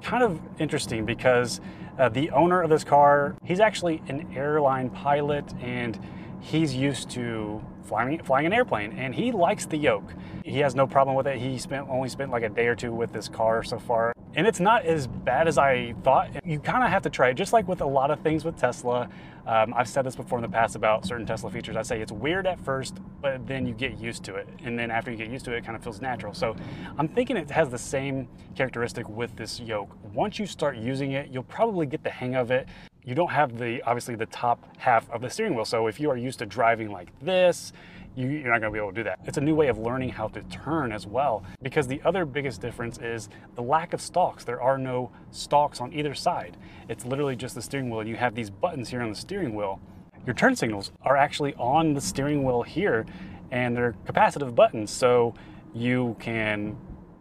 kind 0.03 0.23
of 0.23 0.39
interesting 0.59 1.05
because 1.05 1.61
uh, 1.97 2.09
the 2.09 2.29
owner 2.31 2.61
of 2.61 2.69
this 2.69 2.83
car, 2.83 3.35
he's 3.43 3.59
actually 3.59 4.01
an 4.07 4.31
airline 4.35 4.89
pilot 4.89 5.45
and 5.61 5.99
he's 6.41 6.75
used 6.75 7.09
to 7.11 7.63
flying 7.83 8.21
flying 8.23 8.45
an 8.45 8.53
airplane 8.53 8.91
and 8.93 9.15
he 9.15 9.31
likes 9.31 9.65
the 9.65 9.77
yoke. 9.77 10.13
He 10.43 10.59
has 10.59 10.75
no 10.75 10.85
problem 10.85 11.15
with 11.15 11.27
it. 11.27 11.39
He 11.39 11.57
spent 11.57 11.87
only 11.89 12.09
spent 12.09 12.31
like 12.31 12.43
a 12.43 12.49
day 12.49 12.67
or 12.67 12.75
two 12.75 12.93
with 12.93 13.13
this 13.13 13.27
car 13.27 13.63
so 13.63 13.79
far. 13.79 14.12
And 14.35 14.47
it's 14.47 14.59
not 14.59 14.85
as 14.85 15.05
bad 15.05 15.47
as 15.47 15.59
I 15.59 15.93
thought. 16.03 16.43
You 16.43 16.59
kind 16.59 16.83
of 16.83 16.89
have 16.89 17.03
to 17.03 17.09
try 17.09 17.29
it, 17.29 17.35
just 17.35 17.53
like 17.53 17.67
with 17.67 17.81
a 17.81 17.85
lot 17.85 18.09
of 18.09 18.19
things 18.21 18.43
with 18.43 18.57
Tesla. 18.57 19.07
Um, 19.45 19.73
I've 19.75 19.87
said 19.87 20.05
this 20.05 20.15
before 20.15 20.39
in 20.39 20.41
the 20.41 20.49
past 20.49 20.75
about 20.75 21.05
certain 21.05 21.25
Tesla 21.25 21.51
features. 21.51 21.75
I 21.75 21.83
say 21.83 22.01
it's 22.01 22.11
weird 22.11 22.47
at 22.47 22.59
first, 22.59 22.97
but 23.21 23.45
then 23.45 23.67
you 23.67 23.73
get 23.73 23.99
used 23.99 24.23
to 24.23 24.35
it. 24.35 24.47
And 24.63 24.77
then 24.79 24.89
after 24.89 25.11
you 25.11 25.17
get 25.17 25.29
used 25.29 25.45
to 25.45 25.53
it, 25.53 25.57
it 25.57 25.65
kind 25.65 25.75
of 25.75 25.83
feels 25.83 26.01
natural. 26.01 26.33
So 26.33 26.55
I'm 26.97 27.07
thinking 27.07 27.37
it 27.37 27.51
has 27.51 27.69
the 27.69 27.77
same 27.77 28.27
characteristic 28.55 29.07
with 29.07 29.35
this 29.35 29.59
yoke. 29.59 29.95
Once 30.13 30.39
you 30.39 30.47
start 30.47 30.77
using 30.77 31.11
it, 31.11 31.29
you'll 31.29 31.43
probably 31.43 31.85
get 31.85 32.03
the 32.03 32.09
hang 32.09 32.35
of 32.35 32.49
it 32.49 32.67
you 33.05 33.15
don't 33.15 33.31
have 33.31 33.57
the 33.57 33.81
obviously 33.83 34.15
the 34.15 34.25
top 34.27 34.63
half 34.77 35.09
of 35.11 35.21
the 35.21 35.29
steering 35.29 35.55
wheel. 35.55 35.65
So 35.65 35.87
if 35.87 35.99
you 35.99 36.09
are 36.09 36.17
used 36.17 36.39
to 36.39 36.45
driving 36.45 36.91
like 36.91 37.09
this, 37.19 37.73
you, 38.15 38.41
are 38.45 38.51
not 38.51 38.61
going 38.61 38.63
to 38.63 38.71
be 38.71 38.77
able 38.77 38.91
to 38.91 38.95
do 38.95 39.03
that. 39.03 39.19
It's 39.25 39.37
a 39.37 39.41
new 39.41 39.55
way 39.55 39.67
of 39.67 39.77
learning 39.77 40.09
how 40.09 40.27
to 40.29 40.41
turn 40.43 40.91
as 40.91 41.07
well. 41.07 41.43
Because 41.61 41.87
the 41.87 42.01
other 42.05 42.25
biggest 42.25 42.61
difference 42.61 42.99
is 42.99 43.29
the 43.55 43.61
lack 43.63 43.93
of 43.93 44.01
stalks. 44.01 44.43
There 44.43 44.61
are 44.61 44.77
no 44.77 45.11
stalks 45.31 45.81
on 45.81 45.91
either 45.93 46.13
side. 46.13 46.57
It's 46.87 47.05
literally 47.05 47.35
just 47.35 47.55
the 47.55 47.61
steering 47.61 47.89
wheel, 47.89 48.01
and 48.01 48.09
you 48.09 48.15
have 48.15 48.35
these 48.35 48.49
buttons 48.49 48.89
here 48.89 49.01
on 49.01 49.09
the 49.09 49.15
steering 49.15 49.55
wheel. 49.55 49.79
your 50.25 50.35
turn 50.35 50.55
signals 50.55 50.91
are 51.01 51.17
actually 51.17 51.53
on 51.55 51.93
the 51.93 52.01
steering 52.01 52.43
wheel 52.43 52.61
here 52.61 53.05
and 53.51 53.75
they're 53.75 53.93
capacitive 54.05 54.55
buttons. 54.55 54.89
So 54.91 55.33
you 55.73 56.15
can 56.19 56.77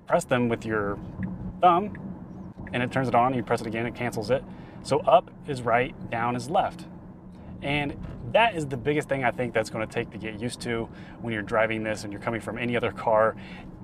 press 0.07 0.25
them 0.25 0.49
with 0.49 0.65
your 0.65 0.99
thumb 1.61 1.97
and 2.73 2.83
it 2.83 2.93
turns 2.93 3.09
it 3.09 3.15
on. 3.15 3.35
You 3.35 3.43
press 3.43 3.61
it 3.61 3.67
again, 3.67 3.87
it 3.87 3.95
cancels 3.95 4.31
it. 4.31 4.45
So 4.83 5.01
up 5.01 5.31
is 5.47 5.63
right, 5.63 5.95
down 6.11 6.37
is 6.37 6.51
left. 6.51 6.87
And 7.63 7.97
that 8.33 8.57
is 8.57 8.67
the 8.67 8.77
biggest 8.77 9.09
thing 9.09 9.25
I 9.25 9.31
think 9.31 9.55
that's 9.55 9.71
going 9.71 9.87
to 9.87 9.93
take 9.93 10.11
to 10.11 10.19
get 10.19 10.41
used 10.41 10.61
to 10.63 10.89
when 11.21 11.33
you're 11.33 11.43
driving 11.43 11.83
this 11.83 12.05
and 12.05 12.13
you're 12.13 12.23
coming 12.23 12.41
from 12.41 12.59
any 12.59 12.77
other 12.77 12.91
car. 12.91 13.37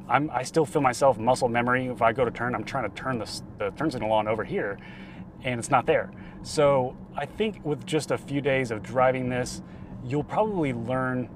I'm, 0.09 0.31
i 0.31 0.43
still 0.43 0.64
feel 0.64 0.83
myself 0.83 1.19
muscle 1.19 1.49
memory. 1.49 1.87
If 1.87 2.02
I 2.02 2.12
go 2.12 2.25
to 2.25 2.31
turn, 2.31 2.55
I'm 2.55 2.64
trying 2.64 2.88
to 2.90 2.97
turn 2.97 3.19
the, 3.19 3.43
the 3.59 3.71
turn 3.71 3.90
signal 3.90 4.11
on 4.12 4.26
over 4.26 4.43
here 4.43 4.78
and 5.45 5.59
it's 5.59 5.71
not 5.71 5.87
there. 5.87 6.11
So 6.43 6.97
I 7.17 7.26
think 7.26 7.61
with 7.64 7.85
just 7.87 8.11
a 8.11 8.19
few 8.19 8.40
days 8.40 8.71
of 8.71 8.83
driving 8.83 9.28
this, 9.28 9.62
you'll 10.05 10.25
probably 10.25 10.73
learn 10.73 11.28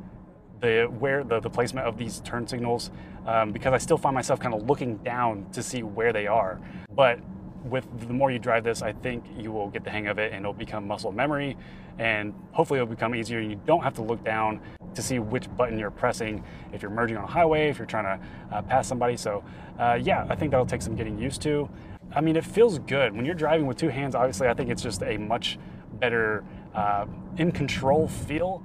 the 0.61 0.85
where 0.99 1.25
the, 1.25 1.41
the 1.41 1.51
placement 1.51 1.87
of 1.87 1.99
these 1.99 2.21
turn 2.21 2.47
signals 2.47 2.91
um, 3.27 3.53
because 3.53 3.73
I 3.73 3.79
still 3.79 3.99
find 3.99 4.15
myself 4.15 4.41
kind 4.41 4.55
of 4.55 4.69
looking 4.69 4.97
down 4.99 5.47
to 5.53 5.63
see 5.63 5.83
where 5.83 6.13
they 6.13 6.27
are. 6.27 6.61
But 6.95 7.19
with 7.65 7.87
the 8.07 8.13
more 8.13 8.31
you 8.31 8.39
drive 8.39 8.65
this, 8.65 8.83
I 8.83 8.93
think 8.93 9.25
you 9.37 9.53
will 9.53 9.69
get 9.69 9.85
the 9.85 9.91
hang 9.91 10.09
of 10.09 10.19
it 10.19 10.33
and 10.33 10.43
it'll 10.43 10.53
become 10.53 10.87
muscle 10.87 11.13
memory 11.13 11.57
and 11.99 12.35
hopefully 12.53 12.79
it'll 12.79 12.89
become 12.89 13.15
easier 13.15 13.39
and 13.39 13.51
you 13.51 13.61
don't 13.67 13.83
have 13.83 13.95
to 13.95 14.03
look 14.03 14.25
down 14.25 14.61
to 14.95 15.03
see 15.03 15.19
which 15.19 15.55
button 15.57 15.79
you're 15.79 15.91
pressing 15.91 16.43
if 16.73 16.83
you're 16.83 16.91
merging 16.91 17.17
on 17.17 17.25
a 17.25 17.27
highway, 17.27 17.69
if 17.69 17.79
you're 17.79 17.87
trying 17.87 18.19
to 18.19 18.27
uh, 18.55 18.63
pass 18.63 18.87
somebody. 18.87 19.17
So 19.17 19.45
uh, 19.79 19.99
yeah, 20.01 20.27
I 20.29 20.35
think 20.35 20.51
that'll 20.51 20.67
take 20.67 20.83
some 20.83 20.97
getting 20.97 21.19
used 21.19 21.43
to. 21.43 21.69
I 22.15 22.21
mean, 22.21 22.37
it 22.37 22.45
feels 22.45 22.79
good. 22.79 23.15
When 23.15 23.25
you're 23.25 23.35
driving 23.35 23.67
with 23.67 23.79
two 23.79 23.89
hands, 23.89 24.15
obviously, 24.15 24.49
I 24.49 24.55
think 24.55 24.71
it's 24.71 24.83
just 24.83 25.03
a 25.03 25.17
much 25.17 25.59
better 25.95 26.45
uh, 26.75 27.07
in 27.39 27.53
control 27.53 28.09
feel 28.09 28.63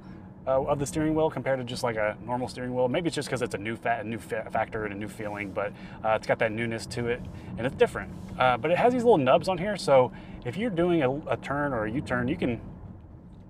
uh, 0.48 0.64
of 0.64 0.80
the 0.80 0.86
steering 0.86 1.14
wheel 1.14 1.30
compared 1.30 1.60
to 1.60 1.66
just 1.66 1.84
like 1.84 1.98
a 1.98 2.18
normal 2.26 2.48
steering 2.48 2.74
wheel. 2.74 2.88
Maybe 2.88 3.08
it's 3.08 3.16
just 3.16 3.28
because 3.28 3.42
it's 3.42 3.56
a 3.56 3.58
new 3.58 3.76
fat, 3.76 4.06
a 4.06 4.08
new 4.08 4.18
factor 4.18 4.86
and 4.86 4.94
a 4.94 4.98
new 4.98 5.10
feeling, 5.10 5.52
but 5.52 5.74
uh, 6.06 6.12
it's 6.12 6.26
got 6.26 6.40
that 6.40 6.52
newness 6.52 6.86
to 6.88 7.08
it 7.08 7.22
and 7.58 7.68
it's 7.68 7.76
different. 7.76 8.12
Uh, 8.40 8.58
but 8.58 8.72
it 8.72 8.78
has 8.78 8.94
these 8.94 9.04
little 9.04 9.18
nubs 9.18 9.50
on 9.50 9.58
here, 9.58 9.76
so 9.76 10.12
if 10.46 10.56
you're 10.56 10.70
doing 10.70 11.04
a, 11.04 11.12
a 11.28 11.38
turn 11.38 11.74
or 11.74 11.86
a 11.86 11.92
U-turn, 11.92 12.28
you 12.28 12.38
can 12.38 12.62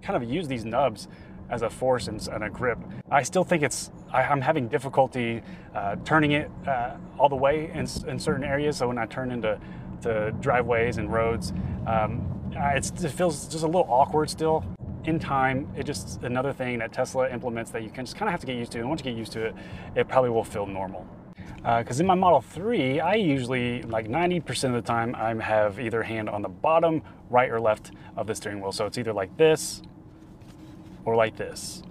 kind 0.02 0.22
of 0.22 0.30
use 0.30 0.48
these 0.48 0.66
nubs 0.66 1.08
as 1.50 1.62
a 1.62 1.70
force 1.70 2.08
and, 2.08 2.26
and, 2.30 2.44
a 2.44 2.50
grip. 2.50 2.78
I 3.10 3.24
still 3.24 3.44
think 3.44 3.64
it's, 3.64 3.92
I, 4.12 4.24
am 4.24 4.42
having 4.42 4.68
difficulty 4.68 5.42
uh, 5.74 5.96
turning 6.04 6.32
it 6.34 6.52
uh, 6.68 6.98
all 7.18 7.30
the 7.30 7.36
way 7.36 7.72
in, 7.74 7.88
in, 8.08 8.20
certain 8.20 8.44
areas. 8.44 8.78
So 8.78 8.88
when 8.90 8.98
I 8.98 9.06
turn 9.06 9.32
into 9.32 9.60
to 10.02 10.32
driveways 10.42 10.98
and 10.98 11.12
roads, 11.12 11.54
um, 11.86 12.26
it 12.54 12.84
feels 13.12 13.48
just 13.48 13.64
a 13.64 13.68
little 13.68 13.88
awkward 13.90 14.30
still 14.30 14.66
in 15.08 15.18
time, 15.20 15.68
it 15.76 15.86
just 15.86 16.22
another 16.24 16.52
thing 16.52 16.80
that 16.80 16.92
Tesla 16.92 17.30
implements 17.30 17.72
that 17.72 17.82
you 17.82 17.90
can 17.90 18.06
just 18.06 18.18
kind 18.18 18.28
of 18.28 18.32
have 18.32 18.42
to 18.42 18.46
get 18.46 18.58
used 18.58 18.74
to. 18.74 18.80
And 18.80 18.90
once 18.90 19.00
you 19.00 19.06
get 19.06 19.18
used 19.18 19.32
to 19.32 19.46
it, 19.46 19.56
it 19.96 20.08
probably 20.08 20.30
will 20.30 20.44
feel 20.44 20.66
normal. 20.68 21.08
Because 21.56 22.00
uh, 22.00 22.04
in 22.04 22.08
my 22.08 22.14
Model 22.14 22.42
3, 22.42 23.00
I 23.00 23.16
usually, 23.16 23.82
like 23.84 24.08
90% 24.08 24.66
of 24.66 24.74
the 24.74 24.82
time, 24.82 25.16
I 25.16 25.34
have 25.42 25.80
either 25.80 26.04
hand 26.04 26.30
on 26.30 26.42
the 26.42 26.50
bottom, 26.50 27.02
right, 27.30 27.50
or 27.50 27.60
left 27.60 27.92
of 28.16 28.28
the 28.28 28.36
steering 28.36 28.62
wheel. 28.62 28.72
So 28.72 28.86
it's 28.86 28.98
either 28.98 29.14
like 29.14 29.36
this 29.38 29.82
or 31.06 31.16
like 31.16 31.38
this. 31.38 31.84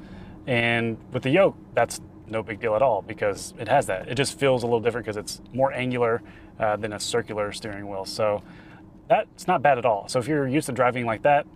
And 0.46 0.98
with 1.12 1.22
the 1.22 1.30
yoke, 1.30 1.56
that's 1.74 2.00
no 2.26 2.42
big 2.42 2.60
deal 2.60 2.76
at 2.76 2.82
all 2.82 3.02
because 3.02 3.54
it 3.58 3.68
has 3.68 3.86
that. 3.86 4.08
It 4.08 4.14
just 4.14 4.38
feels 4.38 4.62
a 4.62 4.66
little 4.66 4.80
different 4.80 5.06
because 5.06 5.16
it's 5.16 5.40
more 5.52 5.72
angular 5.72 6.22
uh, 6.60 6.76
than 6.76 6.92
a 6.92 7.00
circular 7.00 7.50
steering 7.52 7.88
wheel. 7.88 8.04
So 8.04 8.42
that's 9.08 9.46
not 9.46 9.62
bad 9.62 9.78
at 9.78 9.86
all. 9.86 10.06
So 10.08 10.18
if 10.18 10.28
you're 10.28 10.46
used 10.46 10.66
to 10.66 10.72
driving 10.72 11.06
like 11.06 11.22
that, 11.22 11.46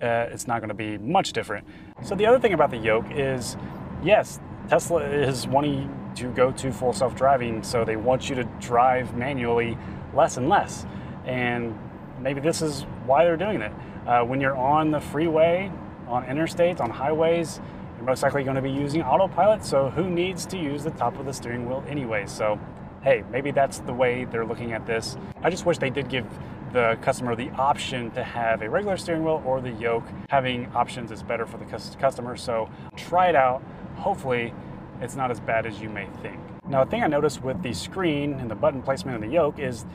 uh, 0.00 0.26
it's 0.30 0.46
not 0.46 0.60
going 0.60 0.68
to 0.68 0.74
be 0.74 0.98
much 0.98 1.32
different. 1.32 1.66
So 2.02 2.14
the 2.14 2.26
other 2.26 2.38
thing 2.38 2.52
about 2.52 2.70
the 2.70 2.76
yoke 2.76 3.06
is, 3.10 3.56
yes, 4.02 4.40
Tesla 4.68 5.02
is 5.02 5.46
wanting 5.46 5.94
to 6.16 6.28
go 6.32 6.50
to 6.52 6.72
full 6.72 6.92
self-driving, 6.92 7.62
so 7.62 7.84
they 7.84 7.96
want 7.96 8.28
you 8.28 8.34
to 8.36 8.44
drive 8.60 9.16
manually 9.16 9.76
less 10.14 10.36
and 10.36 10.48
less. 10.48 10.86
And 11.24 11.78
maybe 12.20 12.40
this 12.40 12.62
is 12.62 12.82
why 13.06 13.24
they're 13.24 13.36
doing 13.36 13.60
it. 13.60 13.72
Uh, 14.06 14.24
when 14.24 14.40
you're 14.40 14.56
on 14.56 14.90
the 14.90 15.00
freeway, 15.00 15.70
on 16.06 16.24
interstates, 16.24 16.80
on 16.80 16.90
highways, 16.90 17.60
you're 17.96 18.06
most 18.06 18.22
likely 18.22 18.44
going 18.44 18.56
to 18.56 18.62
be 18.62 18.70
using 18.70 19.02
autopilot, 19.02 19.64
so 19.64 19.90
who 19.90 20.08
needs 20.08 20.46
to 20.46 20.56
use 20.56 20.84
the 20.84 20.90
top 20.90 21.18
of 21.18 21.26
the 21.26 21.32
steering 21.32 21.68
wheel 21.68 21.84
anyway? 21.88 22.24
So, 22.26 22.58
hey, 23.02 23.24
maybe 23.30 23.50
that's 23.50 23.80
the 23.80 23.92
way 23.92 24.24
they're 24.24 24.46
looking 24.46 24.72
at 24.72 24.86
this. 24.86 25.16
I 25.42 25.50
just 25.50 25.66
wish 25.66 25.78
they 25.78 25.90
did 25.90 26.08
give 26.08 26.26
the 26.72 26.98
customer 27.02 27.34
the 27.34 27.50
option 27.50 28.10
to 28.12 28.22
have 28.22 28.62
a 28.62 28.68
regular 28.68 28.96
steering 28.96 29.24
wheel 29.24 29.42
or 29.44 29.60
the 29.60 29.70
yoke. 29.72 30.04
Having 30.28 30.66
options 30.74 31.10
is 31.10 31.22
better 31.22 31.46
for 31.46 31.56
the 31.58 31.64
customer, 31.64 32.36
so 32.36 32.68
try 32.96 33.28
it 33.28 33.34
out. 33.34 33.62
Hopefully, 33.96 34.52
it's 35.00 35.16
not 35.16 35.30
as 35.30 35.40
bad 35.40 35.66
as 35.66 35.80
you 35.80 35.88
may 35.88 36.06
think. 36.22 36.38
Now, 36.68 36.84
the 36.84 36.90
thing 36.90 37.02
I 37.02 37.06
noticed 37.06 37.42
with 37.42 37.62
the 37.62 37.72
screen 37.72 38.34
and 38.34 38.50
the 38.50 38.54
button 38.54 38.82
placement 38.82 39.16
of 39.16 39.22
the 39.22 39.34
yoke 39.34 39.58
is 39.58 39.86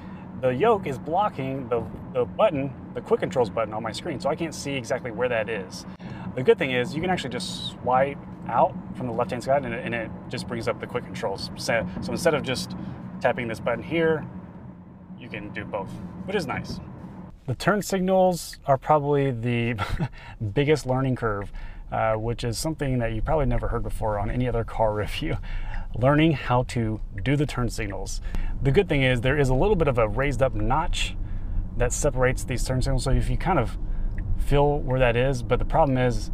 the 0.42 0.50
yoke 0.50 0.88
is 0.88 0.98
blocking 0.98 1.70
the, 1.70 1.84
the 2.14 2.26
button, 2.26 2.74
the 2.96 3.02
quick 3.02 3.20
controls 3.20 3.50
button 3.50 3.74
on 3.74 3.84
my 3.84 3.92
screen, 3.92 4.20
so 4.20 4.30
I 4.30 4.36
can't 4.36 4.54
see 4.54 4.74
exactly 4.74 5.12
where 5.12 5.30
that 5.30 5.50
is. 5.50 5.86
The 6.36 6.44
good 6.44 6.58
thing 6.58 6.72
is 6.72 6.96
you 6.96 7.02
can 7.02 7.10
actually 7.10 7.30
just 7.30 7.70
swipe 7.70 8.18
out 8.48 8.76
from 8.96 9.08
the 9.08 9.14
left-hand 9.14 9.44
side 9.44 9.64
and 9.64 9.74
it, 9.74 9.86
and 9.86 9.96
it 9.96 10.12
just 10.30 10.48
brings 10.48 10.68
up 10.68 10.80
the 10.82 10.88
quick 10.88 11.06
controls. 11.06 11.50
So, 11.56 11.88
so 12.02 12.12
instead 12.12 12.34
of 12.34 12.44
just 12.44 12.76
tapping 13.22 13.48
this 13.48 13.60
button 13.60 13.84
here, 13.84 14.26
you 15.18 15.30
can 15.30 15.50
do 15.54 15.64
both, 15.64 15.90
which 16.26 16.36
is 16.36 16.48
nice. 16.48 16.80
The 17.46 17.56
turn 17.56 17.82
signals 17.82 18.58
are 18.66 18.78
probably 18.78 19.32
the 19.32 19.76
biggest 20.54 20.86
learning 20.86 21.18
curve, 21.18 21.52
uh, 21.92 22.14
which 22.14 22.44
is 22.44 22.58
something 22.58 23.00
that 23.00 23.14
you 23.14 23.22
probably 23.22 23.46
never 23.46 23.68
heard 23.68 23.84
before 23.84 24.18
on 24.18 24.32
any 24.32 24.48
other 24.48 24.64
car 24.64 24.94
review. 24.96 25.38
Learning 25.96 26.32
how 26.32 26.64
to 26.64 27.02
do 27.22 27.36
the 27.36 27.46
turn 27.46 27.70
signals. 27.70 28.22
The 28.62 28.72
good 28.72 28.88
thing 28.90 29.04
is 29.04 29.22
there 29.22 29.38
is 29.38 29.50
a 29.50 29.54
little 29.54 29.76
bit 29.76 29.88
of 29.88 29.98
a 29.98 30.08
raised 30.08 30.42
up 30.42 30.56
notch 30.56 31.16
that 31.78 31.92
separates 31.92 32.44
these 32.44 32.64
turn 32.64 32.82
signals. 32.82 33.04
So 33.04 33.12
if 33.12 33.30
you 33.30 33.38
kind 33.38 33.60
of 33.60 33.78
feel 34.38 34.80
where 34.80 35.00
that 35.00 35.16
is, 35.16 35.44
but 35.44 35.60
the 35.60 35.66
problem 35.66 35.98
is 35.98 36.32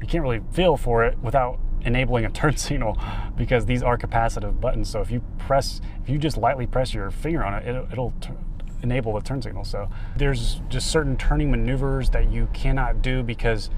you 0.00 0.06
can't 0.06 0.22
really 0.22 0.40
feel 0.52 0.76
for 0.76 1.04
it 1.04 1.18
without 1.18 1.58
enabling 1.82 2.24
a 2.24 2.30
turn 2.32 2.56
signal 2.56 2.98
because 3.36 3.66
these 3.66 3.82
are 3.82 3.98
capacitive 3.98 4.60
buttons. 4.60 4.88
So 4.88 5.00
if 5.00 5.10
you 5.10 5.22
press, 5.38 5.80
if 6.02 6.08
you 6.08 6.18
just 6.18 6.36
lightly 6.36 6.66
press 6.66 6.94
your 6.94 7.10
finger 7.10 7.44
on 7.44 7.54
it, 7.54 7.68
it'll, 7.68 7.86
it'll 7.92 8.14
enable 8.82 9.14
the 9.14 9.20
turn 9.20 9.42
signal. 9.42 9.64
So 9.64 9.88
there's 10.16 10.60
just 10.68 10.90
certain 10.90 11.16
turning 11.16 11.50
maneuvers 11.50 12.10
that 12.10 12.30
you 12.30 12.48
cannot 12.52 13.02
do 13.02 13.22
because 13.22 13.70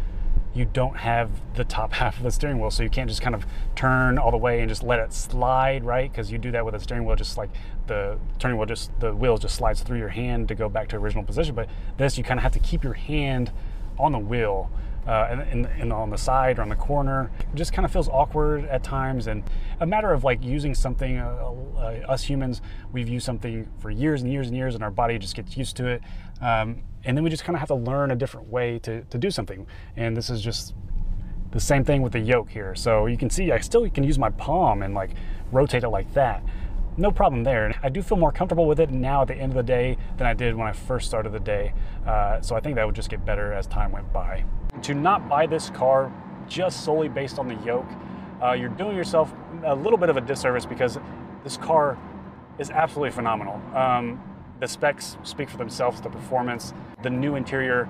you 0.54 0.64
don't 0.64 0.96
have 0.96 1.30
the 1.54 1.64
top 1.64 1.92
half 1.94 2.16
of 2.18 2.22
the 2.22 2.30
steering 2.30 2.58
wheel. 2.58 2.70
So 2.70 2.82
you 2.82 2.90
can't 2.90 3.08
just 3.08 3.22
kind 3.22 3.34
of 3.34 3.46
turn 3.74 4.18
all 4.18 4.30
the 4.30 4.36
way 4.36 4.60
and 4.60 4.68
just 4.68 4.82
let 4.82 4.98
it 4.98 5.12
slide, 5.12 5.84
right? 5.84 6.10
Because 6.10 6.32
you 6.32 6.38
do 6.38 6.50
that 6.52 6.64
with 6.64 6.74
a 6.74 6.80
steering 6.80 7.04
wheel, 7.04 7.16
just 7.16 7.38
like 7.38 7.50
the 7.86 8.18
turning 8.38 8.58
wheel, 8.58 8.66
just 8.66 8.90
the 9.00 9.14
wheel 9.14 9.38
just 9.38 9.56
slides 9.56 9.82
through 9.82 9.98
your 9.98 10.08
hand 10.08 10.48
to 10.48 10.54
go 10.54 10.68
back 10.68 10.88
to 10.88 10.96
original 10.96 11.24
position. 11.24 11.54
But 11.54 11.68
this, 11.96 12.18
you 12.18 12.24
kind 12.24 12.38
of 12.38 12.42
have 12.42 12.52
to 12.52 12.60
keep 12.60 12.84
your 12.84 12.94
hand 12.94 13.52
on 13.98 14.12
the 14.12 14.18
wheel 14.18 14.70
uh, 15.08 15.26
and, 15.30 15.66
and, 15.66 15.92
on 15.92 16.10
the 16.10 16.18
side 16.18 16.58
or 16.58 16.62
on 16.62 16.68
the 16.68 16.76
corner. 16.76 17.30
It 17.40 17.54
just 17.54 17.72
kind 17.72 17.86
of 17.86 17.90
feels 17.90 18.08
awkward 18.08 18.66
at 18.66 18.84
times, 18.84 19.26
and 19.26 19.42
a 19.80 19.86
matter 19.86 20.12
of 20.12 20.22
like 20.22 20.44
using 20.44 20.74
something. 20.74 21.18
Uh, 21.18 21.54
uh, 21.76 22.04
us 22.08 22.22
humans, 22.22 22.60
we've 22.92 23.08
used 23.08 23.24
something 23.24 23.66
for 23.78 23.90
years 23.90 24.22
and 24.22 24.30
years 24.30 24.48
and 24.48 24.56
years, 24.56 24.74
and 24.74 24.84
our 24.84 24.90
body 24.90 25.18
just 25.18 25.34
gets 25.34 25.56
used 25.56 25.76
to 25.76 25.86
it. 25.86 26.02
Um, 26.40 26.82
and 27.04 27.16
then 27.16 27.24
we 27.24 27.30
just 27.30 27.44
kind 27.44 27.56
of 27.56 27.60
have 27.60 27.68
to 27.68 27.74
learn 27.74 28.10
a 28.10 28.16
different 28.16 28.48
way 28.48 28.78
to, 28.80 29.02
to 29.04 29.18
do 29.18 29.30
something. 29.30 29.66
And 29.96 30.16
this 30.16 30.28
is 30.28 30.42
just 30.42 30.74
the 31.52 31.60
same 31.60 31.84
thing 31.84 32.02
with 32.02 32.12
the 32.12 32.20
yoke 32.20 32.50
here. 32.50 32.74
So 32.74 33.06
you 33.06 33.16
can 33.16 33.30
see 33.30 33.50
I 33.52 33.60
still 33.60 33.88
can 33.88 34.04
use 34.04 34.18
my 34.18 34.30
palm 34.30 34.82
and 34.82 34.94
like 34.94 35.10
rotate 35.50 35.84
it 35.84 35.88
like 35.88 36.12
that 36.14 36.42
no 36.98 37.12
problem 37.12 37.44
there. 37.44 37.72
I 37.80 37.88
do 37.88 38.02
feel 38.02 38.18
more 38.18 38.32
comfortable 38.32 38.66
with 38.66 38.80
it 38.80 38.90
now 38.90 39.22
at 39.22 39.28
the 39.28 39.36
end 39.36 39.52
of 39.52 39.56
the 39.56 39.62
day 39.62 39.96
than 40.16 40.26
I 40.26 40.34
did 40.34 40.56
when 40.56 40.66
I 40.66 40.72
first 40.72 41.06
started 41.06 41.30
the 41.30 41.38
day. 41.38 41.72
Uh, 42.04 42.40
so 42.40 42.56
I 42.56 42.60
think 42.60 42.74
that 42.74 42.84
would 42.84 42.96
just 42.96 43.08
get 43.08 43.24
better 43.24 43.52
as 43.52 43.68
time 43.68 43.92
went 43.92 44.12
by. 44.12 44.44
To 44.82 44.94
not 44.94 45.28
buy 45.28 45.46
this 45.46 45.70
car 45.70 46.12
just 46.48 46.84
solely 46.84 47.08
based 47.08 47.38
on 47.38 47.48
the 47.48 47.56
yoke, 47.56 47.88
uh, 48.42 48.52
you're 48.52 48.68
doing 48.68 48.96
yourself 48.96 49.32
a 49.64 49.74
little 49.74 49.98
bit 49.98 50.08
of 50.08 50.16
a 50.16 50.20
disservice 50.20 50.64
because 50.64 50.98
this 51.44 51.56
car 51.56 51.98
is 52.58 52.70
absolutely 52.70 53.10
phenomenal. 53.10 53.60
Um, 53.74 54.20
the 54.60 54.66
specs 54.66 55.16
speak 55.22 55.50
for 55.50 55.56
themselves, 55.56 56.00
the 56.00 56.10
performance, 56.10 56.72
the 57.02 57.10
new 57.10 57.36
interior, 57.36 57.88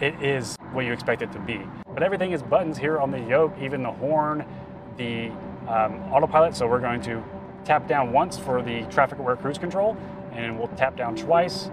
it 0.00 0.20
is 0.22 0.56
what 0.72 0.84
you 0.84 0.92
expect 0.92 1.22
it 1.22 1.32
to 1.32 1.38
be. 1.40 1.60
But 1.92 2.02
everything 2.02 2.32
is 2.32 2.42
buttons 2.42 2.76
here 2.76 2.98
on 2.98 3.10
the 3.10 3.20
yoke, 3.20 3.54
even 3.60 3.82
the 3.82 3.92
horn, 3.92 4.44
the 4.96 5.30
um, 5.68 6.02
autopilot. 6.12 6.54
So 6.54 6.66
we're 6.66 6.80
going 6.80 7.00
to 7.02 7.22
tap 7.64 7.88
down 7.88 8.12
once 8.12 8.36
for 8.36 8.62
the 8.62 8.82
traffic 8.84 9.18
aware 9.18 9.36
cruise 9.36 9.58
control, 9.58 9.96
and 10.32 10.58
we'll 10.58 10.68
tap 10.68 10.96
down 10.96 11.16
twice, 11.16 11.70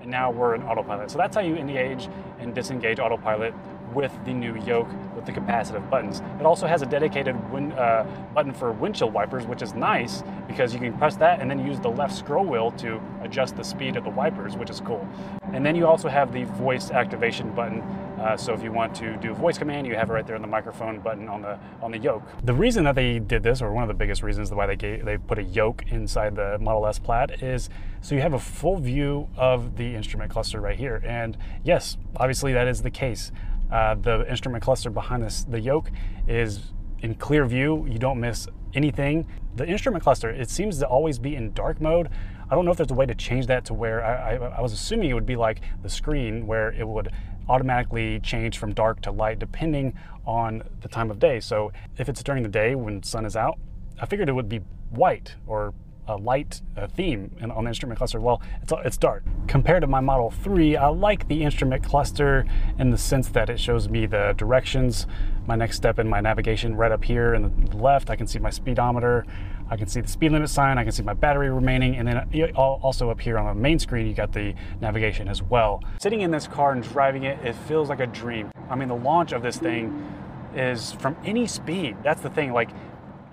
and 0.00 0.10
now 0.10 0.30
we're 0.30 0.54
in 0.54 0.62
autopilot. 0.62 1.10
So 1.10 1.18
that's 1.18 1.34
how 1.34 1.42
you 1.42 1.56
engage 1.56 2.08
and 2.38 2.54
disengage 2.54 2.98
autopilot 2.98 3.54
with 3.94 4.12
the 4.24 4.32
new 4.32 4.56
yoke 4.62 4.88
with 5.14 5.24
the 5.24 5.32
capacitive 5.32 5.88
buttons. 5.88 6.22
It 6.38 6.46
also 6.46 6.66
has 6.66 6.82
a 6.82 6.86
dedicated 6.86 7.34
win, 7.50 7.72
uh, 7.72 8.04
button 8.34 8.52
for 8.52 8.72
windshield 8.72 9.12
wipers, 9.12 9.46
which 9.46 9.62
is 9.62 9.74
nice 9.74 10.22
because 10.46 10.74
you 10.74 10.80
can 10.80 10.92
press 10.94 11.16
that 11.16 11.40
and 11.40 11.50
then 11.50 11.64
use 11.64 11.80
the 11.80 11.90
left 11.90 12.14
scroll 12.14 12.44
wheel 12.44 12.70
to 12.72 13.00
adjust 13.22 13.56
the 13.56 13.64
speed 13.64 13.96
of 13.96 14.04
the 14.04 14.10
wipers, 14.10 14.56
which 14.56 14.70
is 14.70 14.80
cool. 14.80 15.06
And 15.52 15.64
then 15.64 15.74
you 15.74 15.86
also 15.86 16.08
have 16.08 16.32
the 16.32 16.44
voice 16.44 16.90
activation 16.90 17.52
button 17.54 17.82
Uh, 18.16 18.36
so 18.36 18.54
if 18.54 18.62
you 18.62 18.72
want 18.72 18.94
to 18.94 19.16
do 19.18 19.34
voice 19.34 19.58
command, 19.58 19.86
you 19.86 19.94
have 19.94 20.08
it 20.08 20.12
right 20.12 20.26
there 20.26 20.36
on 20.36 20.42
the 20.42 20.48
microphone 20.48 21.00
button 21.00 21.28
on 21.28 21.42
the 21.42 21.58
on 21.82 21.90
the 21.90 21.98
yoke. 21.98 22.22
The 22.42 22.54
reason 22.54 22.84
that 22.84 22.94
they 22.94 23.18
did 23.18 23.42
this, 23.42 23.60
or 23.60 23.72
one 23.72 23.82
of 23.84 23.88
the 23.88 23.94
biggest 23.94 24.22
reasons 24.22 24.50
why 24.50 24.66
they 24.66 24.76
gave, 24.76 25.04
they 25.04 25.18
put 25.18 25.38
a 25.38 25.42
yoke 25.42 25.84
inside 25.88 26.34
the 26.34 26.58
Model 26.58 26.86
S 26.86 26.98
Plaid, 26.98 27.42
is 27.42 27.68
so 28.00 28.14
you 28.14 28.22
have 28.22 28.32
a 28.32 28.38
full 28.38 28.78
view 28.78 29.28
of 29.36 29.76
the 29.76 29.94
instrument 29.94 30.30
cluster 30.30 30.60
right 30.60 30.78
here. 30.78 31.02
And 31.04 31.36
yes, 31.62 31.98
obviously 32.16 32.52
that 32.54 32.68
is 32.68 32.82
the 32.82 32.90
case. 32.90 33.32
Uh, 33.70 33.94
the 33.96 34.28
instrument 34.30 34.62
cluster 34.62 34.90
behind 34.90 35.22
this, 35.22 35.44
the 35.44 35.60
yoke 35.60 35.90
is 36.28 36.72
in 37.00 37.14
clear 37.14 37.44
view. 37.46 37.86
You 37.88 37.98
don't 37.98 38.20
miss 38.20 38.48
anything. 38.74 39.26
The 39.56 39.66
instrument 39.66 40.04
cluster, 40.04 40.30
it 40.30 40.50
seems 40.50 40.78
to 40.78 40.86
always 40.86 41.18
be 41.18 41.34
in 41.34 41.52
dark 41.52 41.80
mode. 41.80 42.10
I 42.48 42.54
don't 42.54 42.64
know 42.64 42.70
if 42.70 42.76
there's 42.76 42.90
a 42.90 42.94
way 42.94 43.06
to 43.06 43.14
change 43.14 43.46
that 43.46 43.64
to 43.66 43.74
where 43.74 44.04
I, 44.04 44.36
I, 44.36 44.58
I 44.58 44.60
was 44.60 44.72
assuming 44.72 45.10
it 45.10 45.14
would 45.14 45.26
be 45.26 45.36
like 45.36 45.60
the 45.82 45.88
screen 45.88 46.46
where 46.46 46.72
it 46.72 46.86
would 46.86 47.10
automatically 47.48 48.20
change 48.20 48.58
from 48.58 48.72
dark 48.72 49.00
to 49.02 49.10
light 49.10 49.38
depending 49.38 49.94
on 50.26 50.62
the 50.80 50.88
time 50.88 51.10
of 51.10 51.18
day. 51.18 51.40
So 51.40 51.72
if 51.96 52.08
it's 52.08 52.22
during 52.22 52.42
the 52.42 52.48
day 52.48 52.74
when 52.74 53.02
sun 53.02 53.24
is 53.24 53.36
out, 53.36 53.58
I 54.00 54.06
figured 54.06 54.28
it 54.28 54.32
would 54.32 54.48
be 54.48 54.60
white 54.90 55.34
or 55.46 55.74
a 56.08 56.16
light 56.16 56.60
theme 56.94 57.30
on 57.42 57.64
the 57.64 57.68
instrument 57.68 57.98
cluster. 57.98 58.20
Well, 58.20 58.40
it's, 58.62 58.72
it's 58.84 58.96
dark. 58.96 59.24
Compared 59.46 59.82
to 59.82 59.86
my 59.86 60.00
Model 60.00 60.30
3, 60.30 60.76
I 60.76 60.88
like 60.88 61.28
the 61.28 61.42
instrument 61.42 61.82
cluster 61.82 62.44
in 62.78 62.90
the 62.90 62.98
sense 62.98 63.28
that 63.28 63.50
it 63.50 63.58
shows 63.58 63.88
me 63.88 64.06
the 64.06 64.34
directions, 64.36 65.06
my 65.46 65.56
next 65.56 65.76
step 65.76 65.98
in 65.98 66.08
my 66.08 66.20
navigation 66.20 66.76
right 66.76 66.92
up 66.92 67.04
here 67.04 67.34
in 67.34 67.42
the 67.42 67.76
left. 67.76 68.10
I 68.10 68.16
can 68.16 68.26
see 68.26 68.38
my 68.38 68.50
speedometer. 68.50 69.24
I 69.68 69.76
can 69.76 69.88
see 69.88 70.00
the 70.00 70.08
speed 70.08 70.30
limit 70.30 70.48
sign, 70.48 70.78
I 70.78 70.84
can 70.84 70.92
see 70.92 71.02
my 71.02 71.14
battery 71.14 71.50
remaining, 71.50 71.96
and 71.96 72.06
then 72.06 72.52
also 72.54 73.10
up 73.10 73.20
here 73.20 73.36
on 73.36 73.46
the 73.46 73.60
main 73.60 73.80
screen, 73.80 74.06
you 74.06 74.14
got 74.14 74.32
the 74.32 74.54
navigation 74.80 75.26
as 75.26 75.42
well. 75.42 75.82
Sitting 76.00 76.20
in 76.20 76.30
this 76.30 76.46
car 76.46 76.70
and 76.70 76.84
driving 76.84 77.24
it, 77.24 77.44
it 77.44 77.54
feels 77.66 77.88
like 77.88 77.98
a 77.98 78.06
dream. 78.06 78.52
I 78.70 78.76
mean, 78.76 78.88
the 78.88 78.94
launch 78.94 79.32
of 79.32 79.42
this 79.42 79.56
thing 79.56 80.08
is 80.54 80.92
from 80.92 81.16
any 81.24 81.48
speed. 81.48 81.96
That's 82.04 82.20
the 82.20 82.30
thing. 82.30 82.52
Like, 82.52 82.70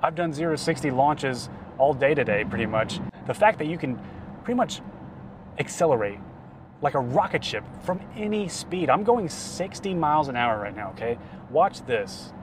I've 0.01 0.15
done 0.15 0.33
0 0.33 0.53
to 0.53 0.57
60 0.57 0.89
launches 0.91 1.49
all 1.77 1.93
day 1.93 2.13
today, 2.13 2.45
pretty 2.47 2.65
much. 2.65 2.99
The 3.27 3.33
fact 3.33 3.59
that 3.59 3.67
you 3.67 3.77
can 3.77 3.99
pretty 4.43 4.57
much 4.57 4.81
accelerate 5.59 6.19
like 6.83 6.95
a 6.95 6.99
rocket 6.99 7.43
ship 7.43 7.63
from 7.83 7.99
any 8.15 8.49
speed. 8.49 8.89
I'm 8.89 9.03
going 9.03 9.29
60 9.29 9.93
miles 9.93 10.27
an 10.27 10.35
hour 10.35 10.59
right 10.59 10.75
now, 10.75 10.89
okay? 10.91 11.17
Watch 11.49 11.85
this. 11.85 12.33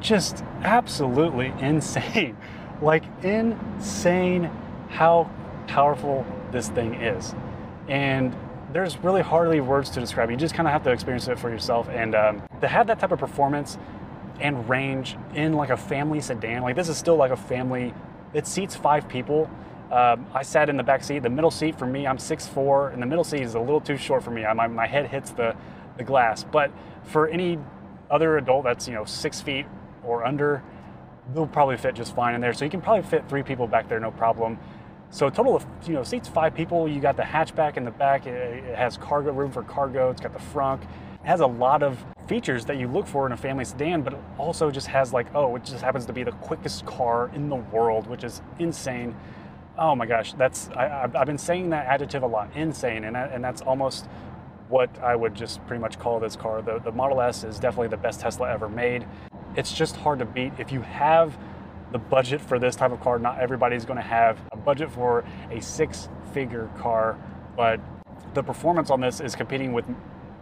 Just 0.00 0.44
absolutely 0.62 1.54
insane. 1.60 2.36
Like, 2.82 3.04
insane 3.24 4.50
how 4.88 5.30
powerful 5.66 6.26
this 6.52 6.68
thing 6.68 6.94
is. 6.94 7.34
And 7.88 8.36
there's 8.72 8.98
really 8.98 9.22
hardly 9.22 9.60
words 9.60 9.88
to 9.90 10.00
describe. 10.00 10.30
You 10.30 10.36
just 10.36 10.54
kind 10.54 10.68
of 10.68 10.72
have 10.72 10.82
to 10.84 10.90
experience 10.90 11.26
it 11.28 11.38
for 11.38 11.48
yourself. 11.48 11.88
And 11.88 12.14
um, 12.14 12.42
to 12.60 12.68
have 12.68 12.86
that 12.88 13.00
type 13.00 13.12
of 13.12 13.18
performance 13.18 13.78
and 14.40 14.68
range 14.68 15.16
in 15.34 15.54
like 15.54 15.70
a 15.70 15.76
family 15.76 16.20
sedan. 16.20 16.62
Like 16.62 16.76
this 16.76 16.88
is 16.88 16.96
still 16.96 17.16
like 17.16 17.30
a 17.30 17.36
family. 17.36 17.94
It 18.34 18.46
seats 18.46 18.76
five 18.76 19.08
people. 19.08 19.50
Um, 19.90 20.26
I 20.34 20.42
sat 20.42 20.68
in 20.68 20.76
the 20.76 20.82
back 20.82 21.02
seat. 21.02 21.22
The 21.22 21.30
middle 21.30 21.50
seat 21.50 21.78
for 21.78 21.86
me, 21.86 22.06
I'm 22.06 22.18
6'4", 22.18 22.92
and 22.92 23.02
the 23.02 23.06
middle 23.06 23.24
seat 23.24 23.40
is 23.40 23.54
a 23.54 23.60
little 23.60 23.80
too 23.80 23.96
short 23.96 24.22
for 24.22 24.30
me. 24.30 24.44
I, 24.44 24.52
my, 24.52 24.66
my 24.66 24.86
head 24.86 25.06
hits 25.06 25.30
the, 25.30 25.56
the 25.96 26.04
glass. 26.04 26.44
But 26.44 26.70
for 27.04 27.26
any 27.28 27.58
other 28.10 28.36
adult 28.38 28.64
that's 28.64 28.88
you 28.88 28.94
know 28.94 29.04
six 29.04 29.40
feet 29.40 29.66
or 30.04 30.24
under, 30.24 30.62
they'll 31.34 31.46
probably 31.46 31.76
fit 31.76 31.94
just 31.94 32.14
fine 32.14 32.34
in 32.34 32.40
there. 32.40 32.52
So 32.52 32.64
you 32.64 32.70
can 32.70 32.80
probably 32.80 33.08
fit 33.08 33.28
three 33.28 33.42
people 33.42 33.66
back 33.66 33.88
there, 33.88 34.00
no 34.00 34.10
problem. 34.10 34.58
So 35.10 35.30
total 35.30 35.56
of 35.56 35.66
you 35.86 35.94
know 35.94 36.02
seats 36.02 36.28
five 36.28 36.54
people. 36.54 36.88
You 36.88 37.00
got 37.00 37.16
the 37.16 37.22
hatchback 37.22 37.76
in 37.76 37.84
the 37.84 37.90
back. 37.90 38.26
It, 38.26 38.64
it 38.64 38.76
has 38.76 38.98
cargo 38.98 39.32
room 39.32 39.50
for 39.50 39.62
cargo. 39.62 40.10
It's 40.10 40.20
got 40.20 40.34
the 40.34 40.38
frunk. 40.38 40.82
Has 41.24 41.40
a 41.40 41.46
lot 41.46 41.82
of 41.82 42.04
features 42.26 42.64
that 42.66 42.76
you 42.76 42.88
look 42.88 43.06
for 43.06 43.26
in 43.26 43.32
a 43.32 43.36
family 43.36 43.64
sedan, 43.64 44.02
but 44.02 44.18
also 44.38 44.70
just 44.70 44.86
has 44.86 45.12
like, 45.12 45.34
oh, 45.34 45.56
it 45.56 45.64
just 45.64 45.82
happens 45.82 46.06
to 46.06 46.12
be 46.12 46.22
the 46.22 46.32
quickest 46.32 46.86
car 46.86 47.30
in 47.34 47.48
the 47.48 47.56
world, 47.56 48.06
which 48.06 48.22
is 48.24 48.40
insane. 48.58 49.16
Oh 49.76 49.94
my 49.94 50.06
gosh, 50.06 50.32
that's 50.34 50.68
I, 50.70 51.08
have 51.12 51.26
been 51.26 51.38
saying 51.38 51.70
that 51.70 51.86
adjective 51.86 52.22
a 52.22 52.26
lot, 52.26 52.50
insane, 52.54 53.04
and 53.04 53.16
and 53.16 53.42
that's 53.44 53.62
almost 53.62 54.06
what 54.68 54.90
I 55.00 55.16
would 55.16 55.34
just 55.34 55.64
pretty 55.66 55.80
much 55.80 55.98
call 55.98 56.20
this 56.20 56.36
car. 56.36 56.62
The 56.62 56.78
the 56.78 56.92
Model 56.92 57.20
S 57.20 57.44
is 57.44 57.58
definitely 57.58 57.88
the 57.88 57.96
best 57.96 58.20
Tesla 58.20 58.50
ever 58.50 58.68
made. 58.68 59.06
It's 59.56 59.72
just 59.72 59.96
hard 59.96 60.18
to 60.18 60.24
beat 60.24 60.52
if 60.58 60.72
you 60.72 60.82
have 60.82 61.38
the 61.92 61.98
budget 61.98 62.40
for 62.40 62.58
this 62.58 62.76
type 62.76 62.92
of 62.92 63.00
car. 63.00 63.18
Not 63.18 63.40
everybody's 63.40 63.84
going 63.84 63.96
to 63.96 64.02
have 64.02 64.38
a 64.52 64.56
budget 64.56 64.90
for 64.90 65.24
a 65.50 65.60
six-figure 65.60 66.70
car, 66.78 67.18
but 67.56 67.80
the 68.34 68.42
performance 68.42 68.90
on 68.90 69.00
this 69.00 69.20
is 69.20 69.34
competing 69.34 69.72
with 69.72 69.86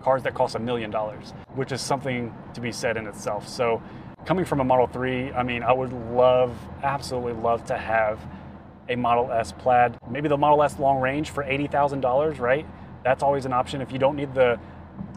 cars 0.07 0.23
that 0.23 0.35
cost 0.35 0.55
a 0.55 0.59
million 0.61 0.89
dollars, 0.89 1.35
which 1.57 1.73
is 1.73 1.81
something 1.81 2.33
to 2.55 2.61
be 2.61 2.71
said 2.71 2.97
in 2.97 3.09
itself. 3.09 3.49
So, 3.49 3.83
coming 4.25 4.45
from 4.45 4.61
a 4.61 4.65
Model 4.65 4.87
3, 4.87 5.33
I 5.33 5.43
mean, 5.43 5.65
I 5.65 5.73
would 5.73 5.93
love, 5.93 6.57
absolutely 6.85 7.33
love 7.33 7.65
to 7.67 7.77
have 7.77 8.21
a 8.89 8.95
Model 8.95 9.33
S 9.33 9.51
plaid, 9.51 9.99
maybe 10.09 10.29
the 10.29 10.37
Model 10.37 10.63
S 10.63 10.79
long 10.79 11.01
range 11.01 11.31
for 11.31 11.43
$80,000, 11.43 12.39
right? 12.39 12.65
That's 13.03 13.25
always 13.25 13.47
an 13.47 13.53
option 13.53 13.81
if 13.81 13.91
you 13.91 13.99
don't 13.99 14.15
need 14.15 14.33
the 14.33 14.61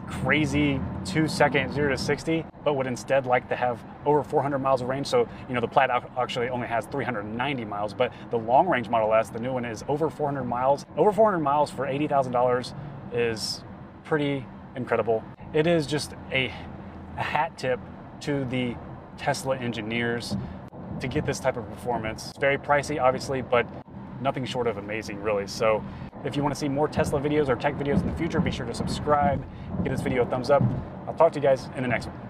crazy 0.08 0.80
two 1.04 1.28
second 1.28 1.72
zero 1.72 1.90
to 1.90 1.96
60, 1.96 2.44
but 2.64 2.74
would 2.74 2.88
instead 2.88 3.26
like 3.26 3.48
to 3.48 3.54
have 3.54 3.80
over 4.04 4.24
400 4.24 4.58
miles 4.58 4.82
of 4.82 4.88
range. 4.88 5.06
So, 5.06 5.28
you 5.48 5.54
know, 5.54 5.60
the 5.60 5.68
Plaid 5.68 5.90
actually 6.18 6.48
only 6.48 6.66
has 6.66 6.86
390 6.86 7.64
miles, 7.64 7.94
but 7.94 8.12
the 8.32 8.38
long 8.38 8.66
range 8.66 8.88
Model 8.88 9.14
S, 9.14 9.30
the 9.30 9.38
new 9.38 9.52
one, 9.52 9.64
is 9.64 9.84
over 9.86 10.10
400 10.10 10.42
miles. 10.42 10.84
Over 10.96 11.12
400 11.12 11.38
miles 11.38 11.70
for 11.70 11.86
$80,000 11.86 12.74
is 13.12 13.62
pretty 14.02 14.44
incredible. 14.76 15.22
It 15.52 15.66
is 15.66 15.86
just 15.86 16.14
a, 16.32 16.46
a 17.16 17.22
hat 17.22 17.58
tip 17.58 17.80
to 18.20 18.44
the 18.44 18.76
Tesla 19.16 19.56
engineers 19.56 20.36
to 21.00 21.08
get 21.08 21.26
this 21.26 21.40
type 21.40 21.56
of 21.56 21.68
performance. 21.68 22.30
It's 22.30 22.38
very 22.38 22.58
pricey, 22.58 23.00
obviously, 23.00 23.42
but 23.42 23.66
nothing 24.20 24.44
short 24.44 24.66
of 24.66 24.76
amazing, 24.76 25.22
really. 25.22 25.46
So 25.46 25.84
if 26.24 26.36
you 26.36 26.42
want 26.42 26.54
to 26.54 26.58
see 26.58 26.68
more 26.68 26.88
Tesla 26.88 27.20
videos 27.20 27.48
or 27.48 27.56
tech 27.56 27.74
videos 27.76 28.00
in 28.00 28.06
the 28.06 28.16
future, 28.16 28.40
be 28.40 28.50
sure 28.50 28.66
to 28.66 28.74
subscribe, 28.74 29.44
give 29.82 29.92
this 29.92 30.02
video 30.02 30.22
a 30.22 30.26
thumbs 30.26 30.50
up. 30.50 30.62
I'll 31.06 31.14
talk 31.14 31.32
to 31.32 31.38
you 31.38 31.42
guys 31.42 31.68
in 31.76 31.82
the 31.82 31.88
next 31.88 32.06
one. 32.06 32.29